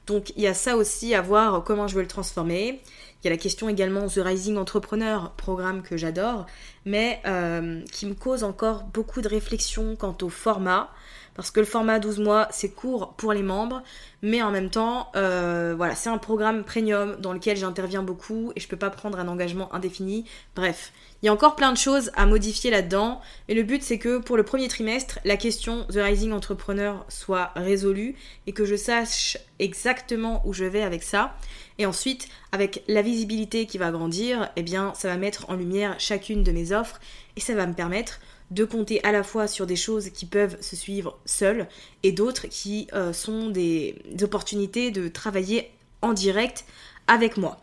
donc 0.06 0.32
il 0.36 0.42
y 0.42 0.46
a 0.46 0.54
ça 0.54 0.76
aussi 0.76 1.14
à 1.14 1.20
voir 1.20 1.64
comment 1.64 1.88
je 1.88 1.94
veux 1.96 2.02
le 2.02 2.08
transformer. 2.08 2.80
Il 3.22 3.24
y 3.24 3.28
a 3.28 3.30
la 3.30 3.36
question 3.36 3.68
également 3.68 4.06
The 4.06 4.18
Rising 4.18 4.56
Entrepreneur, 4.56 5.32
programme 5.32 5.82
que 5.82 5.96
j'adore, 5.96 6.46
mais 6.84 7.20
euh, 7.26 7.82
qui 7.90 8.06
me 8.06 8.14
cause 8.14 8.44
encore 8.44 8.84
beaucoup 8.84 9.20
de 9.20 9.28
réflexion 9.28 9.96
quant 9.96 10.16
au 10.22 10.28
format 10.28 10.90
parce 11.36 11.50
que 11.50 11.60
le 11.60 11.66
format 11.66 11.98
12 11.98 12.18
mois 12.18 12.48
c'est 12.50 12.70
court 12.70 13.14
pour 13.16 13.32
les 13.32 13.42
membres, 13.42 13.82
mais 14.22 14.42
en 14.42 14.50
même 14.50 14.70
temps, 14.70 15.10
euh, 15.14 15.74
voilà, 15.76 15.94
c'est 15.94 16.08
un 16.08 16.18
programme 16.18 16.64
premium 16.64 17.16
dans 17.20 17.32
lequel 17.32 17.56
j'interviens 17.56 18.02
beaucoup 18.02 18.52
et 18.56 18.60
je 18.60 18.66
peux 18.66 18.76
pas 18.76 18.90
prendre 18.90 19.18
un 19.20 19.28
engagement 19.28 19.72
indéfini. 19.74 20.24
Bref, 20.56 20.92
il 21.22 21.26
y 21.26 21.28
a 21.28 21.32
encore 21.32 21.54
plein 21.54 21.72
de 21.72 21.76
choses 21.76 22.10
à 22.16 22.26
modifier 22.26 22.70
là-dedans, 22.70 23.20
et 23.48 23.54
le 23.54 23.62
but 23.62 23.82
c'est 23.82 23.98
que 23.98 24.18
pour 24.18 24.36
le 24.36 24.42
premier 24.42 24.68
trimestre, 24.68 25.18
la 25.24 25.36
question 25.36 25.86
The 25.90 25.96
Rising 25.96 26.32
Entrepreneur 26.32 27.04
soit 27.08 27.52
résolue 27.54 28.16
et 28.46 28.52
que 28.52 28.64
je 28.64 28.74
sache 28.74 29.38
exactement 29.58 30.42
où 30.44 30.52
je 30.52 30.64
vais 30.64 30.82
avec 30.82 31.02
ça. 31.02 31.36
Et 31.78 31.86
ensuite, 31.86 32.28
avec 32.52 32.82
la 32.88 33.02
visibilité 33.02 33.66
qui 33.66 33.76
va 33.76 33.90
grandir, 33.90 34.50
eh 34.56 34.62
bien, 34.62 34.92
ça 34.94 35.08
va 35.08 35.16
mettre 35.16 35.50
en 35.50 35.54
lumière 35.54 35.96
chacune 35.98 36.42
de 36.42 36.52
mes 36.52 36.72
offres 36.72 36.98
et 37.36 37.40
ça 37.40 37.54
va 37.54 37.66
me 37.66 37.74
permettre 37.74 38.20
de 38.50 38.64
compter 38.64 39.02
à 39.04 39.12
la 39.12 39.22
fois 39.22 39.48
sur 39.48 39.66
des 39.66 39.76
choses 39.76 40.10
qui 40.10 40.26
peuvent 40.26 40.56
se 40.60 40.76
suivre 40.76 41.18
seules 41.24 41.66
et 42.02 42.12
d'autres 42.12 42.46
qui 42.46 42.86
euh, 42.92 43.12
sont 43.12 43.48
des, 43.50 43.96
opportunités 44.22 44.90
de 44.90 45.08
travailler 45.08 45.70
en 46.02 46.12
direct 46.12 46.64
avec 47.06 47.36
moi. 47.36 47.58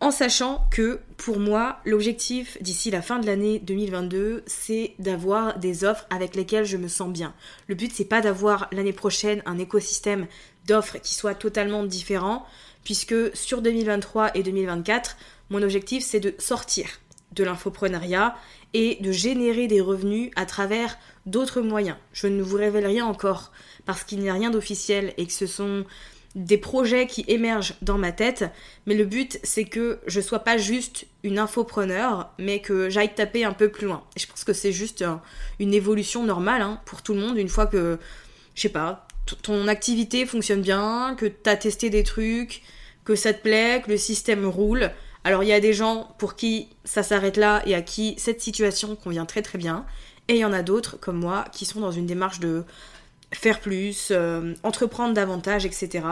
En 0.00 0.10
sachant 0.10 0.66
que 0.72 0.98
pour 1.16 1.38
moi, 1.38 1.78
l'objectif 1.84 2.60
d'ici 2.60 2.90
la 2.90 3.02
fin 3.02 3.20
de 3.20 3.26
l'année 3.26 3.60
2022, 3.60 4.42
c'est 4.46 4.94
d'avoir 4.98 5.58
des 5.60 5.84
offres 5.84 6.06
avec 6.10 6.34
lesquelles 6.34 6.64
je 6.64 6.76
me 6.76 6.88
sens 6.88 7.12
bien. 7.12 7.34
Le 7.68 7.76
but, 7.76 7.92
c'est 7.94 8.04
pas 8.04 8.20
d'avoir 8.20 8.68
l'année 8.72 8.92
prochaine 8.92 9.42
un 9.46 9.58
écosystème 9.58 10.26
d'offres 10.66 10.98
qui 10.98 11.14
soit 11.14 11.36
totalement 11.36 11.84
différent, 11.84 12.44
puisque 12.82 13.14
sur 13.36 13.62
2023 13.62 14.36
et 14.36 14.42
2024, 14.42 15.16
mon 15.50 15.62
objectif, 15.62 16.04
c'est 16.04 16.18
de 16.18 16.34
sortir 16.38 16.88
de 17.32 17.44
l'infoprenariat 17.44 18.34
et 18.74 18.98
de 19.00 19.12
générer 19.12 19.66
des 19.66 19.80
revenus 19.80 20.30
à 20.36 20.46
travers 20.46 20.98
d'autres 21.26 21.60
moyens. 21.60 21.96
Je 22.12 22.26
ne 22.26 22.42
vous 22.42 22.56
révèle 22.56 22.86
rien 22.86 23.06
encore 23.06 23.52
parce 23.84 24.04
qu'il 24.04 24.20
n'y 24.20 24.30
a 24.30 24.34
rien 24.34 24.50
d'officiel 24.50 25.12
et 25.16 25.26
que 25.26 25.32
ce 25.32 25.46
sont 25.46 25.84
des 26.34 26.56
projets 26.56 27.06
qui 27.06 27.24
émergent 27.28 27.74
dans 27.82 27.98
ma 27.98 28.10
tête, 28.10 28.44
mais 28.86 28.94
le 28.94 29.04
but 29.04 29.38
c'est 29.42 29.64
que 29.64 30.00
je 30.06 30.20
sois 30.20 30.38
pas 30.38 30.56
juste 30.56 31.06
une 31.24 31.38
infopreneur, 31.38 32.32
mais 32.38 32.60
que 32.60 32.88
j'aille 32.88 33.14
taper 33.14 33.44
un 33.44 33.52
peu 33.52 33.68
plus 33.68 33.86
loin. 33.86 34.02
Je 34.16 34.26
pense 34.26 34.44
que 34.44 34.54
c'est 34.54 34.72
juste 34.72 35.04
une 35.58 35.74
évolution 35.74 36.24
normale 36.24 36.62
hein, 36.62 36.80
pour 36.86 37.02
tout 37.02 37.12
le 37.12 37.20
monde 37.20 37.36
une 37.36 37.50
fois 37.50 37.66
que, 37.66 37.98
je 38.54 38.62
sais 38.62 38.68
pas, 38.70 39.06
ton 39.42 39.68
activité 39.68 40.26
fonctionne 40.26 40.62
bien, 40.62 41.14
que 41.18 41.26
tu 41.26 41.50
as 41.50 41.56
testé 41.56 41.90
des 41.90 42.02
trucs, 42.02 42.62
que 43.04 43.14
ça 43.14 43.32
te 43.32 43.42
plaît, 43.42 43.82
que 43.84 43.90
le 43.90 43.96
système 43.96 44.46
roule. 44.46 44.90
Alors 45.24 45.42
il 45.42 45.48
y 45.48 45.52
a 45.52 45.60
des 45.60 45.72
gens 45.72 46.14
pour 46.18 46.34
qui 46.34 46.68
ça 46.84 47.02
s'arrête 47.02 47.36
là 47.36 47.62
et 47.66 47.74
à 47.74 47.82
qui 47.82 48.14
cette 48.18 48.40
situation 48.40 48.96
convient 48.96 49.26
très 49.26 49.42
très 49.42 49.58
bien. 49.58 49.86
Et 50.28 50.34
il 50.34 50.38
y 50.38 50.44
en 50.44 50.52
a 50.52 50.62
d'autres 50.62 50.98
comme 50.98 51.18
moi 51.18 51.44
qui 51.52 51.64
sont 51.64 51.80
dans 51.80 51.90
une 51.90 52.06
démarche 52.06 52.40
de 52.40 52.64
faire 53.32 53.60
plus, 53.60 54.08
euh, 54.10 54.54
entreprendre 54.62 55.14
davantage, 55.14 55.64
etc. 55.64 56.04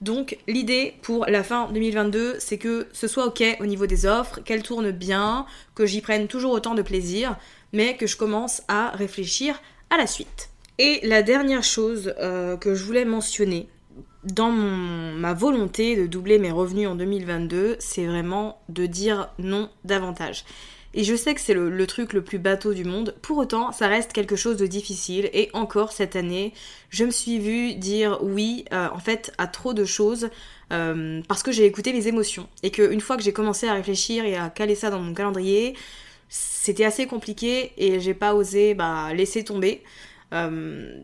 Donc 0.00 0.38
l'idée 0.46 0.94
pour 1.02 1.26
la 1.26 1.42
fin 1.42 1.70
2022, 1.72 2.36
c'est 2.38 2.58
que 2.58 2.88
ce 2.92 3.06
soit 3.06 3.26
ok 3.26 3.42
au 3.60 3.66
niveau 3.66 3.86
des 3.86 4.06
offres, 4.06 4.40
qu'elles 4.40 4.62
tournent 4.62 4.90
bien, 4.90 5.46
que 5.74 5.86
j'y 5.86 6.00
prenne 6.00 6.26
toujours 6.26 6.52
autant 6.52 6.74
de 6.74 6.82
plaisir, 6.82 7.36
mais 7.72 7.96
que 7.96 8.06
je 8.06 8.16
commence 8.16 8.62
à 8.68 8.90
réfléchir 8.90 9.60
à 9.90 9.96
la 9.96 10.06
suite. 10.06 10.50
Et 10.78 11.00
la 11.04 11.22
dernière 11.22 11.62
chose 11.62 12.14
euh, 12.18 12.56
que 12.56 12.74
je 12.74 12.84
voulais 12.84 13.04
mentionner 13.04 13.68
dans 14.24 14.50
ma 14.50 15.34
volonté 15.34 15.96
de 15.96 16.06
doubler 16.06 16.38
mes 16.38 16.50
revenus 16.50 16.88
en 16.88 16.94
2022, 16.94 17.76
c'est 17.78 18.06
vraiment 18.06 18.60
de 18.68 18.86
dire 18.86 19.28
non 19.38 19.68
davantage. 19.84 20.44
Et 20.96 21.02
je 21.02 21.16
sais 21.16 21.34
que 21.34 21.40
c'est 21.40 21.54
le, 21.54 21.86
truc 21.86 22.12
le 22.12 22.22
plus 22.22 22.38
bateau 22.38 22.72
du 22.72 22.84
monde. 22.84 23.16
Pour 23.20 23.38
autant, 23.38 23.72
ça 23.72 23.88
reste 23.88 24.12
quelque 24.12 24.36
chose 24.36 24.56
de 24.56 24.66
difficile. 24.66 25.28
Et 25.32 25.50
encore 25.52 25.90
cette 25.90 26.14
année, 26.14 26.54
je 26.88 27.04
me 27.04 27.10
suis 27.10 27.40
vue 27.40 27.74
dire 27.74 28.18
oui, 28.22 28.64
euh, 28.72 28.88
en 28.92 29.00
fait, 29.00 29.32
à 29.36 29.48
trop 29.48 29.74
de 29.74 29.84
choses 29.84 30.30
euh, 30.72 31.20
parce 31.26 31.42
que 31.42 31.50
j'ai 31.50 31.64
écouté 31.64 31.92
mes 31.92 32.06
émotions. 32.06 32.48
Et 32.62 32.70
qu'une 32.70 33.00
fois 33.00 33.16
que 33.16 33.24
j'ai 33.24 33.32
commencé 33.32 33.66
à 33.66 33.74
réfléchir 33.74 34.24
et 34.24 34.36
à 34.36 34.50
caler 34.50 34.76
ça 34.76 34.90
dans 34.90 35.00
mon 35.00 35.14
calendrier, 35.14 35.74
c'était 36.28 36.84
assez 36.84 37.06
compliqué 37.06 37.72
et 37.76 37.98
j'ai 37.98 38.14
pas 38.14 38.34
osé 38.34 38.74
bah, 38.74 39.12
laisser 39.14 39.42
tomber. 39.42 39.82
Euh, 40.32 41.00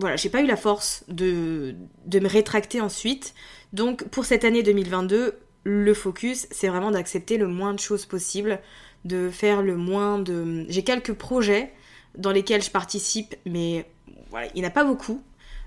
voilà, 0.00 0.16
j'ai 0.16 0.30
pas 0.30 0.40
eu 0.40 0.46
la 0.46 0.56
force 0.56 1.04
de, 1.08 1.74
me 2.12 2.28
rétracter 2.28 2.80
ensuite. 2.80 3.34
Donc 3.72 4.04
pour 4.08 4.24
cette 4.24 4.44
année 4.44 4.62
2022, 4.62 5.38
le 5.64 5.94
focus, 5.94 6.46
c'est 6.50 6.68
vraiment 6.68 6.90
d'accepter 6.90 7.36
le 7.36 7.46
moins 7.46 7.74
de 7.74 7.80
choses 7.80 8.06
possible 8.06 8.60
de 9.04 9.30
faire 9.30 9.62
le 9.62 9.76
moins 9.76 10.18
de... 10.18 10.66
J'ai 10.68 10.82
quelques 10.82 11.14
projets 11.14 11.72
dans 12.16 12.32
lesquels 12.32 12.62
je 12.62 12.70
participe, 12.70 13.34
mais 13.46 13.86
voilà, 14.30 14.48
il 14.54 14.60
n'y 14.60 14.66
en 14.66 14.68
a 14.68 14.72
pas 14.72 14.84
beaucoup. 14.84 15.22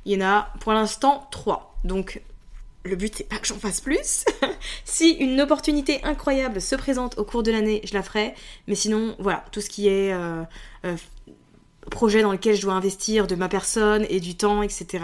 Il 0.06 0.12
y 0.12 0.24
en 0.24 0.26
a 0.26 0.54
pour 0.60 0.74
l'instant 0.74 1.28
trois. 1.32 1.78
Donc 1.84 2.22
le 2.84 2.96
but 2.96 3.16
c'est 3.16 3.24
pas 3.24 3.38
que 3.38 3.48
j'en 3.48 3.58
fasse 3.58 3.82
plus. 3.82 4.26
si 4.86 5.12
une 5.12 5.40
opportunité 5.42 6.04
incroyable 6.04 6.62
se 6.62 6.76
présente 6.76 7.18
au 7.18 7.24
cours 7.24 7.44
de 7.44 7.52
l'année, 7.52 7.82
je 7.86 7.94
la 7.94 8.04
ferai. 8.04 8.36
Mais 8.68 8.76
sinon, 8.76 9.16
voilà, 9.20 9.46
tout 9.52 9.62
ce 9.62 9.70
qui 9.70 9.88
est 9.88 10.14
euh, 10.14 10.44
euh, 10.86 10.96
projet 11.90 12.22
dans 12.22 12.32
lequel 12.32 12.56
je 12.56 12.62
dois 12.62 12.74
investir 12.74 13.28
de 13.28 13.36
ma 13.36 13.50
personne 13.50 14.06
et 14.10 14.20
du 14.20 14.36
temps, 14.36 14.62
etc. 14.62 15.04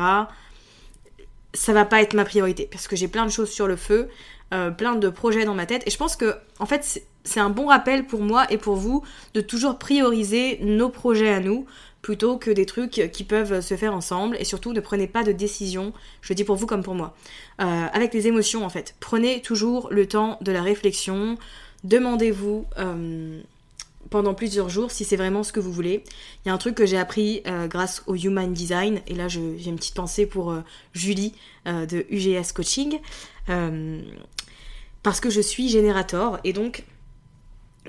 Ça 1.53 1.73
va 1.73 1.85
pas 1.85 2.01
être 2.01 2.13
ma 2.13 2.25
priorité 2.25 2.67
parce 2.71 2.87
que 2.87 2.95
j'ai 2.95 3.07
plein 3.07 3.25
de 3.25 3.31
choses 3.31 3.49
sur 3.49 3.67
le 3.67 3.75
feu, 3.75 4.09
euh, 4.53 4.71
plein 4.71 4.95
de 4.95 5.09
projets 5.09 5.45
dans 5.45 5.55
ma 5.55 5.65
tête. 5.65 5.83
Et 5.85 5.91
je 5.91 5.97
pense 5.97 6.15
que, 6.15 6.35
en 6.59 6.65
fait, 6.65 7.03
c'est 7.23 7.39
un 7.39 7.49
bon 7.49 7.67
rappel 7.67 8.05
pour 8.05 8.21
moi 8.21 8.51
et 8.51 8.57
pour 8.57 8.75
vous 8.75 9.03
de 9.33 9.41
toujours 9.41 9.77
prioriser 9.77 10.59
nos 10.61 10.89
projets 10.89 11.31
à 11.31 11.39
nous 11.39 11.65
plutôt 12.01 12.37
que 12.37 12.49
des 12.49 12.65
trucs 12.65 13.09
qui 13.11 13.23
peuvent 13.23 13.61
se 13.61 13.75
faire 13.75 13.93
ensemble 13.93 14.37
et 14.39 14.45
surtout 14.45 14.73
ne 14.73 14.79
prenez 14.79 15.07
pas 15.07 15.23
de 15.23 15.31
décision, 15.31 15.93
je 16.21 16.33
dis 16.33 16.43
pour 16.43 16.55
vous 16.55 16.65
comme 16.65 16.83
pour 16.83 16.95
moi, 16.95 17.15
euh, 17.61 17.85
avec 17.91 18.13
les 18.13 18.27
émotions 18.27 18.65
en 18.65 18.69
fait. 18.69 18.95
Prenez 18.99 19.41
toujours 19.41 19.89
le 19.91 20.07
temps 20.07 20.37
de 20.41 20.51
la 20.51 20.61
réflexion, 20.61 21.37
demandez-vous 21.83 22.65
euh, 22.77 23.41
pendant 24.10 24.34
plusieurs 24.34 24.69
jours 24.69 24.91
si 24.91 25.06
c'est 25.06 25.15
vraiment 25.15 25.43
ce 25.43 25.52
que 25.52 25.60
vous 25.60 25.72
voulez. 25.72 26.04
Il 26.43 26.50
y 26.50 26.52
a 26.52 26.54
un 26.54 26.58
truc 26.58 26.76
que 26.76 26.86
j'ai 26.86 26.98
appris 26.98 27.41
euh, 27.48 27.67
grâce 27.67 28.04
au 28.08 28.15
Human 28.15 28.54
Design 28.54 29.02
et 29.08 29.15
là 29.15 29.28
j'ai 29.28 29.39
une 29.39 29.76
petite 29.76 29.95
pensée 29.95 30.26
pour 30.26 30.56
Julie 30.93 31.34
de 31.65 32.06
UGS 32.10 32.52
Coaching 32.54 33.00
parce 35.04 35.19
que 35.19 35.30
je 35.30 35.41
suis 35.41 35.69
générateur 35.69 36.39
et 36.43 36.54
donc 36.54 36.84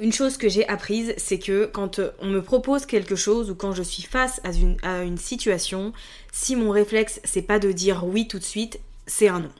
une 0.00 0.12
chose 0.12 0.36
que 0.36 0.48
j'ai 0.48 0.66
apprise, 0.68 1.14
c'est 1.16 1.38
que 1.38 1.66
quand 1.66 1.98
euh, 1.98 2.10
on 2.20 2.26
me 2.26 2.40
propose 2.40 2.86
quelque 2.86 3.16
chose 3.16 3.50
ou 3.50 3.54
quand 3.54 3.72
je 3.72 3.82
suis 3.82 4.02
face 4.02 4.40
à 4.44 4.50
une, 4.52 4.76
à 4.82 5.02
une 5.02 5.18
situation, 5.18 5.92
si 6.32 6.56
mon 6.56 6.70
réflexe 6.70 7.20
c'est 7.24 7.42
pas 7.42 7.58
de 7.58 7.72
dire 7.72 8.04
oui 8.06 8.26
tout 8.26 8.38
de 8.38 8.44
suite, 8.44 8.80
c'est 9.06 9.28
un 9.28 9.40
non. 9.40 9.52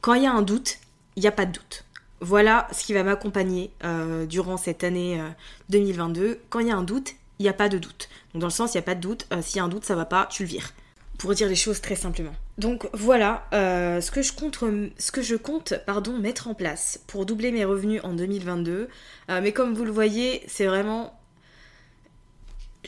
Quand 0.00 0.14
il 0.14 0.22
y 0.22 0.26
a 0.26 0.32
un 0.32 0.42
doute, 0.42 0.78
il 1.16 1.22
n'y 1.22 1.26
a 1.26 1.32
pas 1.32 1.46
de 1.46 1.52
doute. 1.52 1.84
Voilà 2.20 2.66
ce 2.72 2.84
qui 2.84 2.92
va 2.94 3.02
m'accompagner 3.02 3.70
euh, 3.84 4.26
durant 4.26 4.56
cette 4.56 4.84
année 4.84 5.20
2022. 5.68 6.22
Euh, 6.22 6.40
quand 6.48 6.60
il 6.60 6.68
y 6.68 6.70
a 6.70 6.76
un 6.76 6.82
doute, 6.82 7.14
il 7.38 7.42
n'y 7.42 7.48
a 7.48 7.52
pas 7.54 7.68
de 7.68 7.78
doute. 7.78 8.08
Donc 8.32 8.40
dans 8.40 8.46
le 8.46 8.52
sens, 8.52 8.74
il 8.74 8.76
n'y 8.78 8.82
a 8.82 8.86
pas 8.86 8.94
de 8.94 9.00
doute. 9.00 9.26
S'il 9.42 9.56
y 9.56 9.60
a 9.60 9.64
un 9.64 9.68
doute, 9.68 9.84
ça 9.84 9.94
va 9.94 10.06
pas, 10.06 10.26
tu 10.30 10.42
le 10.42 10.48
vires 10.48 10.72
pour 11.16 11.34
dire 11.34 11.48
les 11.48 11.56
choses 11.56 11.80
très 11.80 11.96
simplement. 11.96 12.34
Donc 12.58 12.88
voilà 12.92 13.46
euh, 13.52 14.00
ce 14.00 14.10
que 14.10 14.22
je 14.22 14.32
compte, 14.32 15.72
mettre 16.20 16.48
en 16.48 16.54
place 16.54 17.00
pour 17.06 17.26
doubler 17.26 17.52
mes 17.52 17.64
revenus 17.64 18.00
en 18.04 18.12
2022. 18.12 18.88
Euh, 19.30 19.40
mais 19.42 19.52
comme 19.52 19.74
vous 19.74 19.84
le 19.84 19.92
voyez, 19.92 20.42
c'est 20.46 20.66
vraiment... 20.66 21.18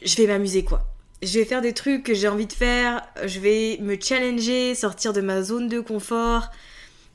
Je 0.03 0.17
vais 0.17 0.27
m'amuser 0.27 0.65
quoi. 0.65 0.85
Je 1.23 1.39
vais 1.39 1.45
faire 1.45 1.61
des 1.61 1.73
trucs 1.73 2.05
que 2.05 2.15
j'ai 2.15 2.29
envie 2.29 2.47
de 2.47 2.53
faire, 2.53 3.03
je 3.25 3.41
vais 3.41 3.79
me 3.81 3.97
challenger, 4.01 4.77
sortir 4.77 5.13
de 5.13 5.21
ma 5.21 5.43
zone 5.43 5.69
de 5.69 5.81
confort, 5.81 6.51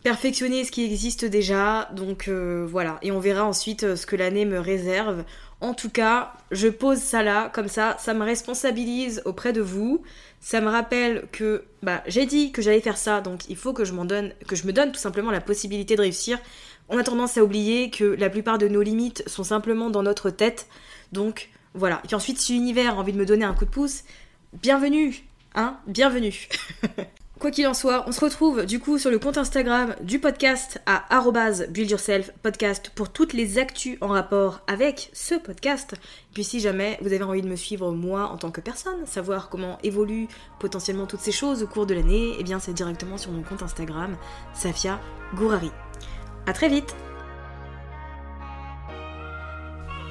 perfectionner 0.03 0.65
ce 0.65 0.71
qui 0.71 0.83
existe 0.83 1.25
déjà. 1.25 1.89
Donc 1.95 2.27
euh, 2.27 2.67
voilà, 2.69 2.99
et 3.01 3.11
on 3.11 3.19
verra 3.19 3.45
ensuite 3.45 3.95
ce 3.95 4.05
que 4.05 4.15
l'année 4.15 4.45
me 4.45 4.59
réserve. 4.59 5.23
En 5.61 5.73
tout 5.73 5.89
cas, 5.89 6.33
je 6.51 6.67
pose 6.67 6.97
ça 6.97 7.23
là, 7.23 7.49
comme 7.49 7.69
ça, 7.69 7.95
ça 7.99 8.13
me 8.13 8.23
responsabilise 8.23 9.21
auprès 9.25 9.53
de 9.53 9.61
vous. 9.61 10.03
Ça 10.41 10.59
me 10.59 10.67
rappelle 10.67 11.25
que 11.31 11.63
bah, 11.81 12.03
j'ai 12.05 12.25
dit 12.25 12.51
que 12.51 12.61
j'allais 12.61 12.81
faire 12.81 12.97
ça, 12.97 13.21
donc 13.21 13.47
il 13.47 13.55
faut 13.55 13.71
que 13.71 13.85
je 13.85 13.93
m'en 13.93 14.03
donne, 14.03 14.33
que 14.45 14.57
je 14.57 14.67
me 14.67 14.73
donne 14.73 14.91
tout 14.91 14.99
simplement 14.99 15.31
la 15.31 15.39
possibilité 15.39 15.95
de 15.95 16.01
réussir. 16.01 16.37
On 16.89 16.97
a 16.97 17.03
tendance 17.03 17.37
à 17.37 17.43
oublier 17.43 17.89
que 17.89 18.03
la 18.03 18.29
plupart 18.29 18.57
de 18.57 18.67
nos 18.67 18.81
limites 18.81 19.23
sont 19.25 19.45
simplement 19.45 19.89
dans 19.89 20.03
notre 20.03 20.29
tête. 20.29 20.67
Donc 21.13 21.49
voilà. 21.73 22.01
Et 22.03 22.07
puis 22.07 22.15
ensuite, 22.15 22.39
si 22.39 22.53
l'univers 22.53 22.95
a 22.95 22.97
envie 22.97 23.13
de 23.13 23.17
me 23.17 23.25
donner 23.25 23.45
un 23.45 23.53
coup 23.53 23.63
de 23.63 23.69
pouce, 23.69 24.03
bienvenue, 24.51 25.23
hein, 25.55 25.77
bienvenue. 25.87 26.49
Quoi 27.43 27.51
qu'il 27.51 27.67
en 27.67 27.73
soit, 27.73 28.06
on 28.08 28.13
se 28.13 28.21
retrouve 28.21 28.65
du 28.65 28.79
coup 28.79 28.97
sur 28.97 29.12
le 29.12 29.19
compte 29.19 29.38
Instagram 29.38 29.95
du 29.99 30.17
podcast 30.17 30.79
à 30.86 31.03
podcast 32.41 32.89
pour 32.95 33.12
toutes 33.12 33.34
les 33.34 33.58
actus 33.58 33.97
en 33.99 34.08
rapport 34.08 34.62
avec 34.65 35.10
ce 35.12 35.36
podcast. 35.36 35.91
Et 35.91 36.34
puis 36.36 36.45
si 36.45 36.62
jamais 36.62 36.97
vous 37.01 37.12
avez 37.12 37.21
envie 37.21 37.41
de 37.41 37.49
me 37.49 37.58
suivre 37.58 37.91
moi 37.91 38.29
en 38.29 38.38
tant 38.38 38.49
que 38.49 38.62
personne, 38.62 39.06
savoir 39.06 39.49
comment 39.49 39.77
évoluent 39.84 40.29
potentiellement 40.58 41.06
toutes 41.06 41.19
ces 41.19 41.34
choses 41.34 41.63
au 41.63 41.67
cours 41.67 41.86
de 41.86 41.93
l'année, 41.93 42.32
eh 42.39 42.43
bien 42.43 42.60
c'est 42.60 42.71
directement 42.71 43.17
sur 43.17 43.34
mon 43.34 43.43
compte 43.43 43.62
Instagram, 43.62 44.15
Safia 44.53 45.01
Gourari. 45.36 45.71
A 46.47 46.53
très 46.53 46.69
vite 46.69 46.95